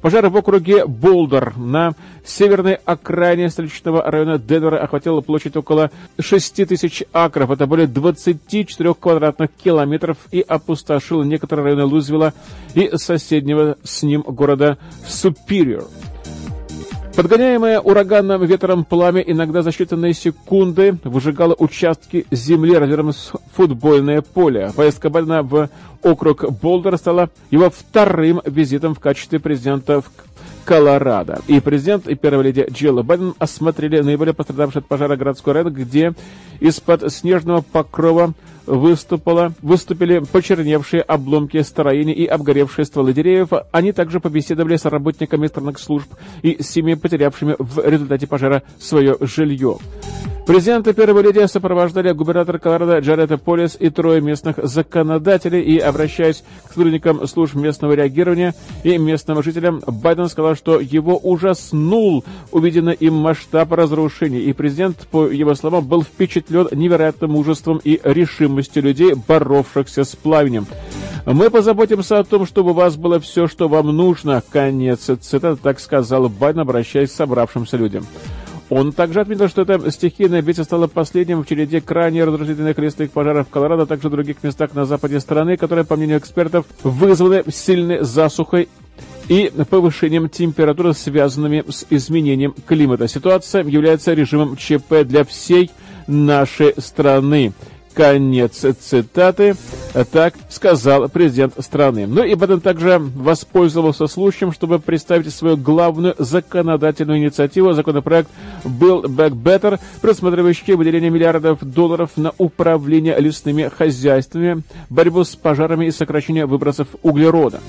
[0.00, 1.92] Пожар в округе Болдер на
[2.24, 9.50] северной окраине столичного района Денвера охватил площадь около 6 тысяч акров, это более 24 квадратных
[9.62, 12.32] километров, и опустошил некоторые районы Лузвилла
[12.74, 15.88] и соседнего с ним города Супериор.
[17.16, 24.70] Подгоняемое ураганным ветром пламя иногда за считанные секунды выжигало участки земли размером с футбольное поле.
[24.74, 25.68] Поездка Байдена в
[26.02, 30.10] округ Болдер стала его вторым визитом в качестве президента в
[30.64, 31.40] Колорадо.
[31.48, 36.14] И президент и первая леди Джилл Байден осмотрели наиболее пострадавший от пожара городской район, где
[36.60, 38.34] из-под снежного покрова
[38.66, 43.48] выступала, выступили почерневшие обломки строений и обгоревшие стволы деревьев.
[43.72, 46.08] Они также побеседовали с работниками странных служб
[46.42, 49.78] и с семьями, потерявшими в результате пожара свое жилье.
[50.46, 55.60] Президент и первая леди сопровождали губернатор Колорадо Джарета Полис и трое местных законодателей.
[55.60, 62.24] И, обращаясь к сотрудникам служб местного реагирования и местным жителям, Байден сказал, что его ужаснул
[62.50, 64.40] увиденный им масштаб разрушений.
[64.40, 70.66] И президент, по его словам, был впечатлен невероятным мужеством и решимостью людей, боровшихся с пламенем.
[71.26, 74.42] Мы позаботимся о том, чтобы у вас было все, что вам нужно.
[74.50, 78.06] Конец цитаты, так сказал Байден, обращаясь к собравшимся людям.
[78.70, 83.48] Он также отметил, что это стихийное бедствие стало последним в череде крайне разрушительных лесных пожаров
[83.48, 87.42] в Колорадо, а также в других местах на западе страны, которые, по мнению экспертов, вызваны
[87.50, 88.68] сильной засухой
[89.28, 93.08] и повышением температуры, связанными с изменением климата.
[93.08, 95.70] Ситуация является режимом ЧП для всей
[96.06, 97.52] нашей страны.
[97.92, 99.56] Конец цитаты.
[100.12, 102.06] Так сказал президент страны.
[102.06, 107.72] Ну и Байден также воспользовался случаем, чтобы представить свою главную законодательную инициативу.
[107.72, 108.30] Законопроект
[108.64, 115.90] был Back Better, предусматривающий выделение миллиардов долларов на управление лесными хозяйствами, борьбу с пожарами и
[115.90, 117.60] сокращение выбросов углерода.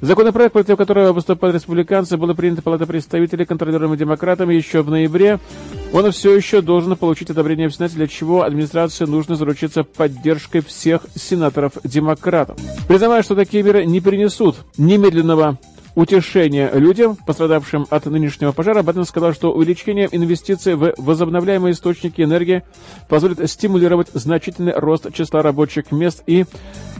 [0.00, 5.40] Законопроект, против которого выступают республиканцы, был принят Палатой представителей, контролируемой демократами, еще в ноябре.
[5.92, 11.02] Он все еще должен получить одобрение в Сенате, для чего администрации нужно заручиться поддержкой всех
[11.14, 12.58] сенаторов-демократов.
[12.86, 15.58] Признавая, что такие меры не принесут немедленного
[15.98, 22.62] утешение людям, пострадавшим от нынешнего пожара, Байден сказал, что увеличение инвестиций в возобновляемые источники энергии
[23.08, 26.44] позволит стимулировать значительный рост числа рабочих мест и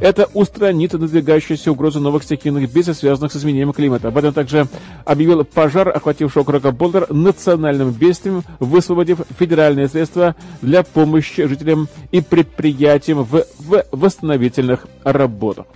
[0.00, 4.10] это устранит надвигающуюся угрозу новых стихийных бедствий, связанных с изменением климата.
[4.10, 4.66] Байден также
[5.04, 13.22] объявил пожар, охвативший округ Болдер, национальным бедствием, высвободив федеральные средства для помощи жителям и предприятиям
[13.22, 15.66] в, в восстановительных работах.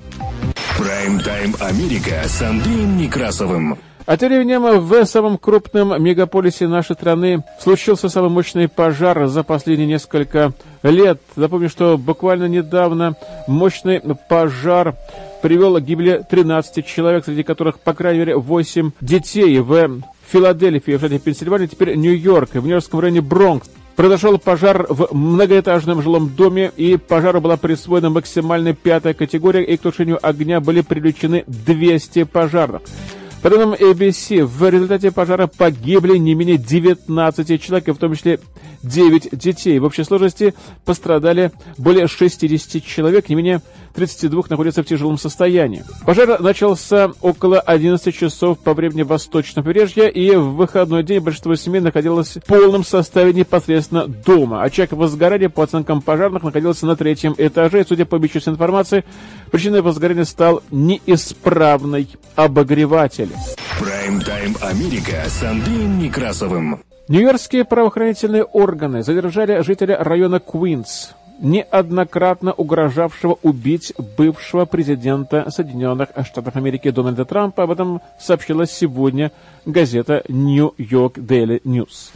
[0.78, 3.78] Прайм-тайм Америка с Андреем Некрасовым.
[4.04, 9.86] А тем временем в самом крупном мегаполисе нашей страны случился самый мощный пожар за последние
[9.86, 10.52] несколько
[10.82, 11.20] лет.
[11.36, 13.14] Напомню, что буквально недавно
[13.46, 14.96] мощный пожар
[15.40, 20.00] привел к гибели 13 человек, среди которых, по крайней мере, 8 детей в
[20.30, 23.68] Филадельфии, в штате Пенсильвания, теперь Нью-Йорк, в Нью-Йоркском районе Бронкс.
[23.96, 29.82] Произошел пожар в многоэтажном жилом доме, и пожару была присвоена максимальная пятая категория, и к
[29.82, 32.82] тушению огня были привлечены 200 пожарных.
[33.42, 38.38] По данным ABC, в результате пожара погибли не менее 19 человек, в том числе
[38.84, 39.80] 9 детей.
[39.80, 43.60] В общей сложности пострадали более 60 человек, не менее
[43.94, 45.84] 32 находятся в тяжелом состоянии.
[46.06, 51.80] Пожар начался около 11 часов по времени восточного побережья, и в выходной день большинство семей
[51.80, 54.62] находилось в полном составе непосредственно дома.
[54.62, 59.04] Очаг возгорания, по оценкам пожарных, находился на третьем этаже, и, судя по обещанной информации,
[59.52, 63.30] причиной возгорания стал неисправный обогреватель.
[63.78, 66.80] Прайм-тайм Америка с Андреем Некрасовым.
[67.08, 76.90] Нью-Йоркские правоохранительные органы задержали жителя района Куинс, неоднократно угрожавшего убить бывшего президента Соединенных Штатов Америки
[76.90, 77.64] Дональда Трампа.
[77.64, 79.32] Об этом сообщила сегодня
[79.66, 82.10] газета New York Daily News.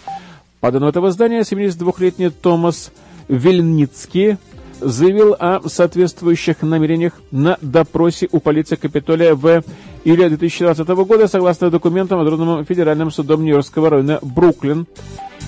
[0.61, 2.91] По данным этого издания, 72-летний Томас
[3.29, 4.39] Вильницкий
[4.81, 9.63] заявил о соответствующих намерениях на допросе у полиции Капитолия в
[10.05, 14.87] июле 2020 года, согласно документам, одобренным Федеральным судом Нью-Йоркского района Бруклин.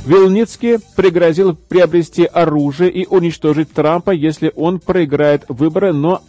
[0.06, 6.22] Вилницкий пригрозил приобрести оружие и уничтожить Трампа, если он проиграет выборы, но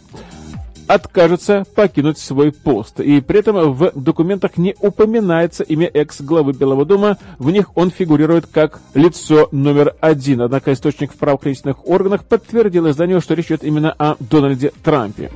[0.90, 2.98] откажется покинуть свой пост.
[3.00, 8.46] И при этом в документах не упоминается имя экс-главы Белого дома, в них он фигурирует
[8.46, 10.42] как лицо номер один.
[10.42, 15.30] Однако источник в правоохранительных органах подтвердил изданию, что речь идет именно о Дональде Трампе.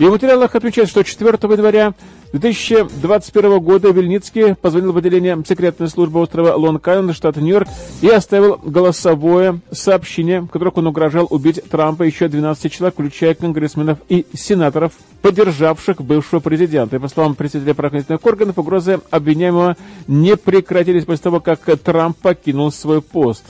[0.00, 1.94] И в материалах отмечается, что 4 января
[2.32, 7.68] 2021 года Вильницкий позвонил в отделение секретной службы острова Лонг-Айленд, штат Нью-Йорк,
[8.00, 13.34] и оставил голосовое сообщение, в котором он угрожал убить Трампа и еще 12 человек, включая
[13.34, 16.96] конгрессменов и сенаторов, поддержавших бывшего президента.
[16.96, 19.76] И по словам представителя правоохранительных органов, угрозы обвиняемого
[20.06, 23.44] не прекратились после того, как Трамп покинул свой пост.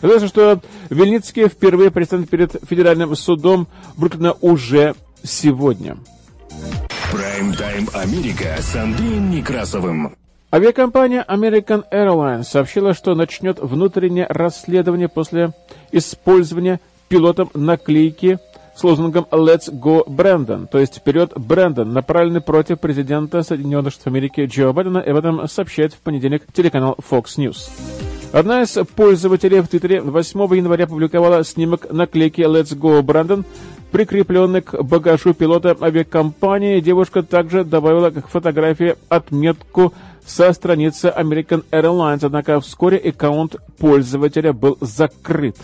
[0.00, 0.60] Известно, что
[0.90, 3.66] Вильницкий впервые предстанет перед федеральным судом
[3.96, 5.96] Бруклина уже сегодня.
[7.10, 10.14] Прайм-тайм Америка с Андреем Некрасовым.
[10.52, 15.52] Авиакомпания American Airlines сообщила, что начнет внутреннее расследование после
[15.90, 18.38] использования пилотом наклейки
[18.76, 24.44] с лозунгом «Let's go Brandon», то есть «Вперед, Брэндон», направленный против президента Соединенных Штатов Америки
[24.44, 27.70] Джо Байдена, и об этом сообщает в понедельник телеканал Fox News.
[28.32, 33.46] Одна из пользователей в Твиттере 8 января публиковала снимок наклейки «Let's go Brandon»,
[33.90, 36.80] прикрепленный к багажу пилота авиакомпании.
[36.80, 39.92] Девушка также добавила к фотографии отметку
[40.26, 45.56] со страницы American Airlines, однако вскоре аккаунт пользователя был закрыт.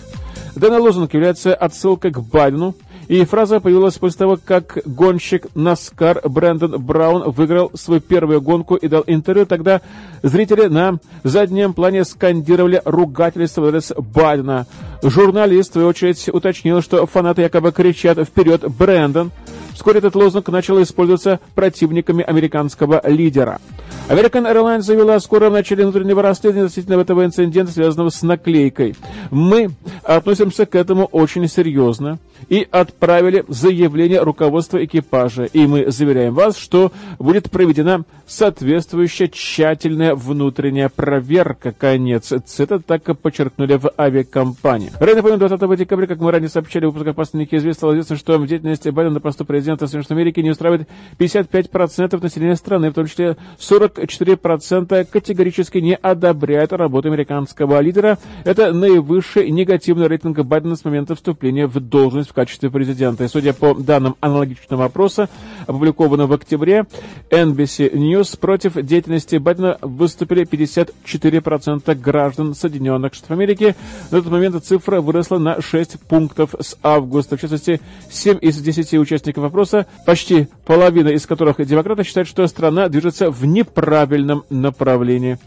[0.57, 2.75] Данный лозунг является отсылкой к Байдену,
[3.09, 8.89] и фраза появилась после того, как гонщик Наскар Брэндон Браун выиграл свою первую гонку и
[8.89, 9.47] дал интервью.
[9.47, 9.81] Тогда
[10.23, 14.67] зрители на заднем плане скандировали ругательство в адрес Байдена.
[15.03, 19.33] Журналист, в свою очередь, уточнил, что фанаты якобы кричат «Вперед, Брэндон!».
[19.75, 23.61] Вскоре этот лозунг начал использоваться противниками американского лидера.
[24.09, 28.95] American Airlines заявила о скором начале внутреннего расследования относительно этого инцидента, связанного с наклейкой.
[29.31, 29.71] Мы
[30.05, 32.19] относимся к этому очень серьезно
[32.49, 35.45] и отправили заявление руководства экипажа.
[35.45, 41.73] И мы заверяем вас, что будет проведена соответствующая тщательная внутренняя проверка.
[41.73, 44.91] Конец цитаты так и подчеркнули в авиакомпании.
[44.99, 48.39] Ранее, напомню, 20 декабря, как мы ранее сообщали в выпусках «Последники известно», стало известно, что
[48.39, 50.89] в деятельности Байдена на посту президента Соединенных Америки не устраивает
[51.19, 58.19] 55% населения страны, в том числе 44% категорически не одобряют работу американского лидера.
[58.45, 63.25] Это наивысший негативный рейтинг Байдена с момента вступления в должность качестве президента.
[63.25, 65.29] И судя по данным аналогичного опроса,
[65.67, 66.85] опубликованного в октябре,
[67.31, 73.75] NBC News против деятельности Байдена выступили 54% граждан Соединенных Штатов Америки.
[74.11, 77.37] На тот момент цифра выросла на 6 пунктов с августа.
[77.37, 77.81] В частности,
[78.11, 83.45] 7 из 10 участников опроса, почти половина из которых демократы, считают, что страна движется в
[83.45, 85.39] неправильном направлении.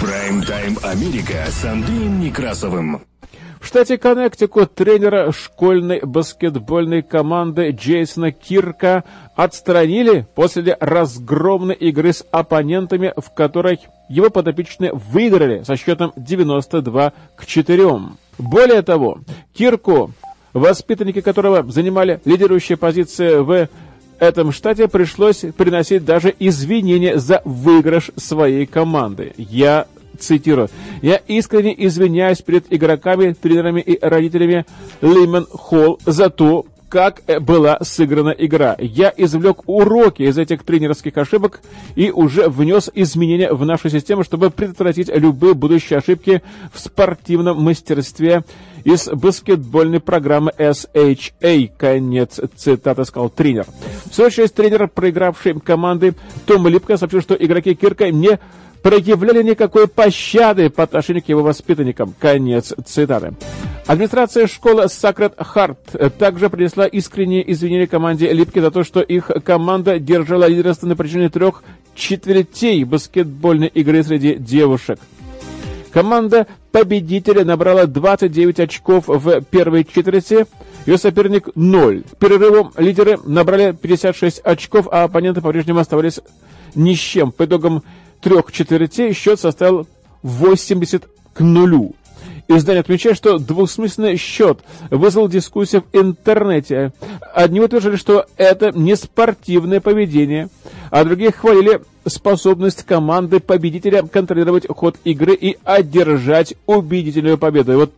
[0.00, 3.02] Прайм-тайм Америка с Андреем Некрасовым.
[3.60, 9.04] В штате Коннектикут тренера школьной баскетбольной команды Джейсона Кирка
[9.34, 17.46] отстранили после разгромной игры с оппонентами, в которой его подопечные выиграли со счетом 92 к
[17.46, 17.90] 4.
[18.38, 19.20] Более того,
[19.54, 20.12] Кирку,
[20.52, 23.68] воспитанники которого занимали лидирующие позиции в
[24.18, 29.34] этом штате пришлось приносить даже извинения за выигрыш своей команды.
[29.36, 29.86] Я
[30.20, 30.68] цитирую,
[31.02, 34.66] «Я искренне извиняюсь перед игроками, тренерами и родителями
[35.00, 38.76] Лимен Холл за то, как была сыграна игра.
[38.78, 41.60] Я извлек уроки из этих тренерских ошибок
[41.94, 46.42] и уже внес изменения в нашу систему, чтобы предотвратить любые будущие ошибки
[46.72, 48.44] в спортивном мастерстве
[48.84, 51.72] из баскетбольной программы SHA.
[51.76, 53.66] Конец цитаты сказал тренер.
[54.10, 56.14] В свою очередь тренер проигравшей команды
[56.46, 58.38] Том Липко сообщил, что игроки Кирка не
[58.86, 62.14] проявляли никакой пощады по отношению к его воспитанникам.
[62.20, 63.32] Конец цитаты.
[63.84, 69.98] Администрация школы Sacred Heart также принесла искренние извинения команде Липки за то, что их команда
[69.98, 71.64] держала лидерство на протяжении трех
[71.96, 75.00] четвертей баскетбольной игры среди девушек.
[75.90, 80.46] Команда победителя набрала 29 очков в первой четверти,
[80.86, 82.04] ее соперник 0.
[82.20, 86.20] Перерывом лидеры набрали 56 очков, а оппоненты по-прежнему оставались
[86.76, 87.32] ни с чем.
[87.32, 87.82] По итогам
[88.26, 89.86] трех четвертей счет составил
[90.22, 91.94] 80 к нулю.
[92.48, 94.58] Издание отмечает, что двусмысленный счет
[94.90, 96.92] вызвал дискуссию в интернете.
[97.32, 100.48] Одни утверждали, что это не спортивное поведение,
[100.90, 107.74] а другие хвалили способность команды победителя контролировать ход игры и одержать убедительную победу.
[107.74, 107.92] И вот,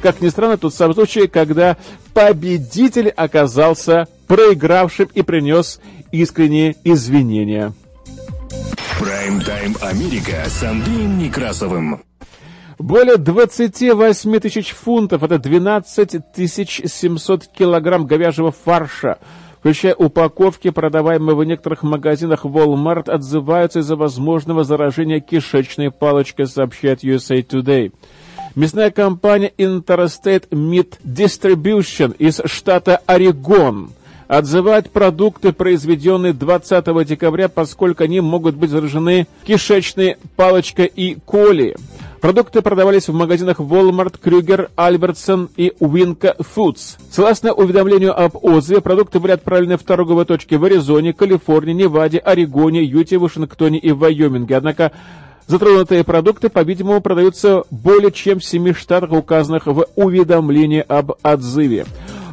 [0.00, 1.76] как ни странно, тот самый случай, когда
[2.14, 5.80] победитель оказался проигравшим и принес
[6.12, 7.72] искренние извинения.
[9.02, 12.04] Прайм-тайм Америка с Андреем Некрасовым.
[12.78, 19.18] Более 28 тысяч фунтов, это 12 700 килограмм говяжьего фарша,
[19.58, 27.44] включая упаковки, продаваемые в некоторых магазинах Walmart, отзываются из-за возможного заражения кишечной палочкой, сообщает USA
[27.44, 27.92] Today.
[28.54, 33.90] Мясная компания Interstate Meat Distribution из штата Орегон–
[34.32, 41.76] отзывать продукты, произведенные 20 декабря, поскольку они могут быть заражены кишечной палочкой и коли.
[42.22, 46.96] Продукты продавались в магазинах Walmart, Крюгер, Альбертсон и Winco Foods.
[47.10, 52.84] Согласно уведомлению об отзыве, продукты были отправлены в торговые точки в Аризоне, Калифорнии, Неваде, Орегоне,
[52.84, 54.56] Юте, Вашингтоне и Вайоминге.
[54.56, 54.92] Однако
[55.46, 61.84] Затронутые продукты, по-видимому, продаются более чем в семи штатах, указанных в уведомлении об отзыве.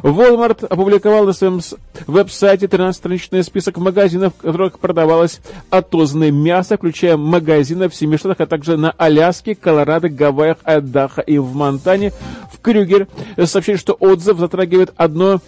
[0.02, 1.60] Walmart опубликовал на своем
[2.06, 5.40] веб-сайте 13-страничный список магазинов, в которых продавалось
[5.70, 11.38] отозное мясо, включая магазины в семи штатах, а также на Аляске, Колорадо, Гавайях, Айдахо и
[11.38, 12.12] в Монтане.
[12.52, 13.08] В Крюгер
[13.44, 15.40] сообщили, что отзыв затрагивает одно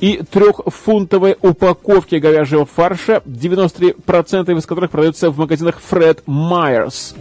[0.00, 7.14] и трехфунтовой упаковки говяжьего фарша, 93% из которых продаются в магазинах Fred Myers.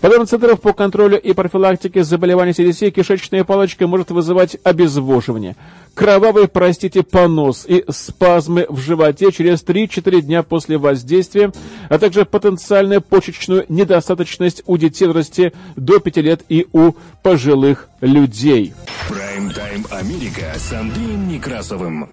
[0.00, 5.56] По данным Центров по контролю и профилактике заболеваний CDC, кишечная палочка может вызывать обезвоживание,
[5.94, 11.52] кровавый, простите, понос и спазмы в животе через 3-4 дня после воздействия,
[11.88, 16.92] а также потенциальную почечную недостаточность у детей в возрасте до 5 лет и у
[17.24, 18.74] пожилых людей.
[19.08, 22.10] Прайм-тайм Америка с Андреем Некрасовым.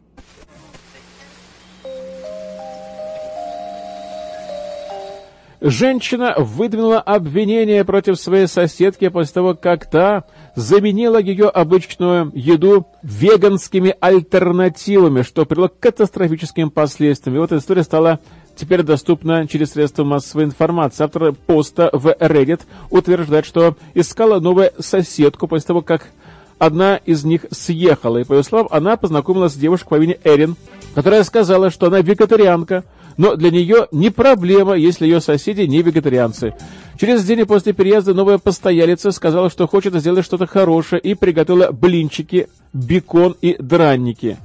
[5.62, 10.26] Женщина выдвинула обвинение против своей соседки после того, как та
[10.56, 17.38] заменила ее обычную еду веганскими альтернативами, что привело к катастрофическим последствиям.
[17.38, 18.20] И вот история стала
[18.56, 21.04] теперь доступна через средства массовой информации.
[21.04, 26.10] Автор поста в Reddit утверждает, что искала новую соседку после того, как
[26.58, 28.18] одна из них съехала.
[28.18, 30.56] И, по ее словам, она познакомилась с девушкой по имени Эрин,
[30.94, 32.84] которая сказала, что она вегетарианка,
[33.18, 36.54] но для нее не проблема, если ее соседи не вегетарианцы.
[37.00, 42.48] Через день после переезда новая постоялица сказала, что хочет сделать что-то хорошее и приготовила блинчики,
[42.74, 44.38] бекон и дранники.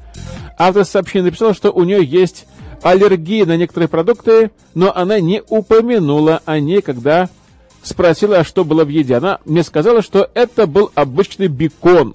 [0.59, 2.47] Автор сообщения написал, что у нее есть
[2.83, 7.29] аллергия на некоторые продукты, но она не упомянула о ней, когда
[7.83, 9.17] спросила, а что было в еде.
[9.17, 12.15] Она мне сказала, что это был обычный бекон.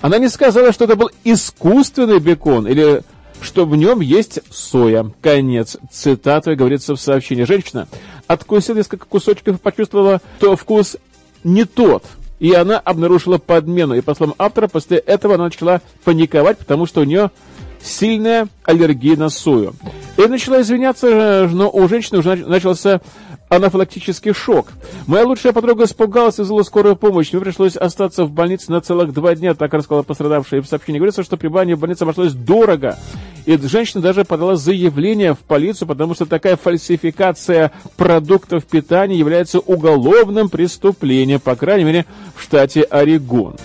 [0.00, 3.02] Она не сказала, что это был искусственный бекон или
[3.42, 5.10] что в нем есть соя.
[5.20, 7.44] Конец цитаты говорится в сообщении.
[7.44, 7.88] Женщина
[8.26, 10.96] откусила несколько кусочков и почувствовала, что вкус
[11.44, 12.04] не тот.
[12.38, 13.94] И она обнаружила подмену.
[13.94, 17.30] И по словам автора, после этого она начала паниковать, потому что у нее
[17.82, 19.74] сильная аллергия на сою.
[20.16, 23.00] И начала извиняться, но у женщины уже начался
[23.50, 24.68] анафилактический шок.
[25.06, 27.32] Моя лучшая подруга испугалась и вызвала скорую помощь.
[27.32, 30.62] Мне пришлось остаться в больнице на целых два дня, так рассказала пострадавшая.
[30.62, 32.96] в сообщении говорится, что пребывание в больнице обошлось дорого.
[33.46, 40.48] И женщина даже подала заявление в полицию, потому что такая фальсификация продуктов питания является уголовным
[40.48, 42.06] преступлением, по крайней мере,
[42.36, 43.56] в штате Орегон.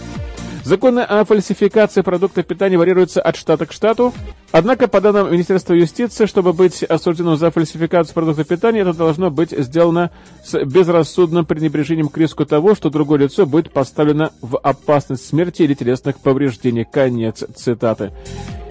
[0.65, 4.11] Законы о фальсификации продуктов питания варьируются от штата к штату.
[4.51, 9.51] Однако, по данным Министерства юстиции, чтобы быть осужденным за фальсификацию продуктов питания, это должно быть
[9.51, 10.09] сделано
[10.43, 15.75] с безрассудным пренебрежением к риску того, что другое лицо будет поставлено в опасность смерти или
[15.75, 16.83] телесных повреждений.
[16.83, 18.11] Конец цитаты.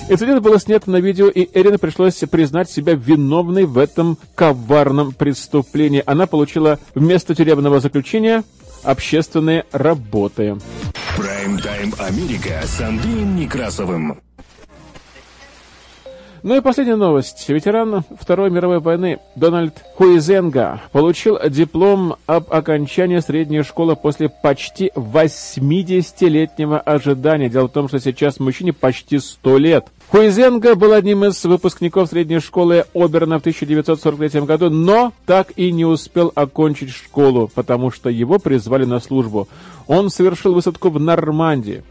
[0.09, 6.03] Инцидент был снят на видео, и Эрин пришлось признать себя виновной в этом коварном преступлении.
[6.05, 8.43] Она получила вместо тюремного заключения
[8.85, 10.57] общественные работы.
[11.17, 14.21] Прайм-тайм Америка с Андреем Некрасовым.
[16.45, 17.49] Ну и последняя новость.
[17.49, 26.79] Ветеран Второй мировой войны Дональд Хуизенга получил диплом об окончании средней школы после почти 80-летнего
[26.79, 27.49] ожидания.
[27.49, 29.87] Дело в том, что сейчас мужчине почти 100 лет.
[30.11, 35.87] Хуизенга был одним из выпускников средней школы Оберна в 1943 году, но так и не
[35.87, 39.49] успел окончить школу, потому что его призвали на службу.
[39.87, 41.83] Он совершил высадку в Нормандии.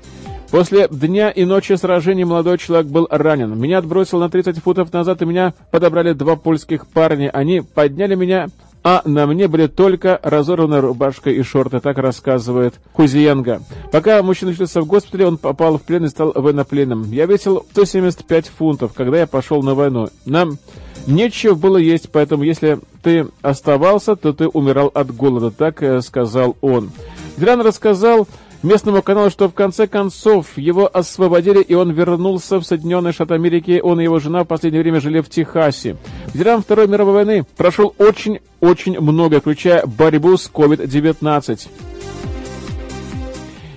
[0.54, 3.60] После дня и ночи сражений молодой человек был ранен.
[3.60, 7.32] Меня отбросил на 30 футов назад, и меня подобрали два польских парня.
[7.32, 8.50] Они подняли меня,
[8.84, 13.64] а на мне были только разорванная рубашка и шорты, так рассказывает Кузиенко.
[13.92, 17.12] Пока мужчина лечился в госпитале, он попал в плен и стал военнопленным.
[17.12, 20.10] Я весил 175 фунтов, когда я пошел на войну.
[20.28, 20.60] Нам
[21.08, 26.56] нечего было есть, поэтому если ты оставался, то ты умирал от голода, так э, сказал
[26.62, 26.92] он.
[27.38, 28.28] Дран рассказал
[28.64, 33.80] местному каналу, что в конце концов его освободили, и он вернулся в Соединенные Штаты Америки.
[33.84, 35.98] Он и его жена в последнее время жили в Техасе.
[36.34, 41.68] Ветеран Второй мировой войны прошел очень-очень много, включая борьбу с COVID-19.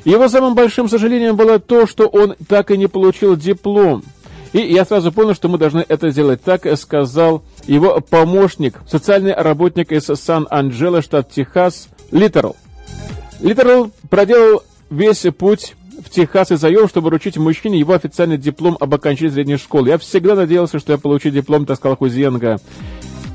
[0.05, 4.05] Его самым большим сожалением было то, что он так и не получил диплом.
[4.53, 6.43] И я сразу понял, что мы должны это сделать.
[6.43, 12.57] Так сказал его помощник, социальный работник из Сан-Анджело, штат Техас, Литерал.
[13.41, 15.75] Литерал проделал весь путь
[16.05, 19.89] в Техас и заем, чтобы вручить мужчине его официальный диплом об окончании средней школы.
[19.89, 22.59] Я всегда надеялся, что я получу диплом, так сказал Хузенко.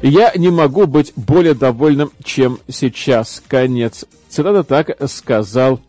[0.01, 3.41] Я не могу быть более довольным, чем сейчас.
[3.47, 4.05] Конец.
[4.29, 5.79] Цитата так сказал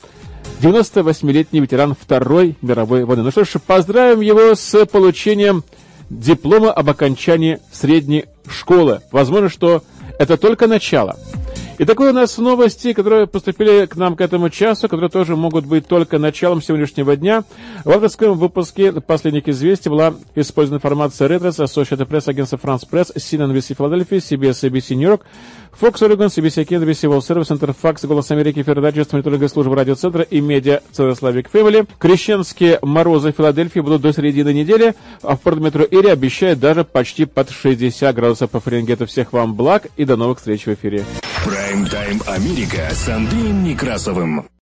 [0.61, 3.23] 98-летний ветеран Второй мировой войны.
[3.23, 5.65] Ну что ж, поздравим его с получением
[6.11, 9.01] диплома об окончании средней школы.
[9.13, 9.83] Возможно, что
[10.19, 11.17] это только начало.
[11.79, 15.65] И такое у нас новости, которые поступили к нам к этому часу, которые тоже могут
[15.65, 17.45] быть только началом сегодняшнего дня.
[17.85, 23.53] В авторском выпуске последних известий была использована информация Reuters, Associated Press, агентство France Press, CNN
[23.53, 25.23] NBC Филадельфия, CBS ABC Нью-Йорк,
[25.72, 27.75] Fox Oregon, CBC Кен, NBC World Service, Центр
[28.07, 31.87] Голос Америки, Фердайджест, мониторинговая служба радиоцентра и медиа Центр Славик Фэмили.
[31.99, 37.25] Крещенские морозы в Филадельфии будут до середины недели, а в Порт-Метро Ири обещают даже почти
[37.25, 39.07] под 60 градусов по Фаренгейту.
[39.07, 41.05] Всех вам благ и до новых встреч в эфире.
[41.45, 44.53] Прайм-тайм Америка с Андреем Некрасовым.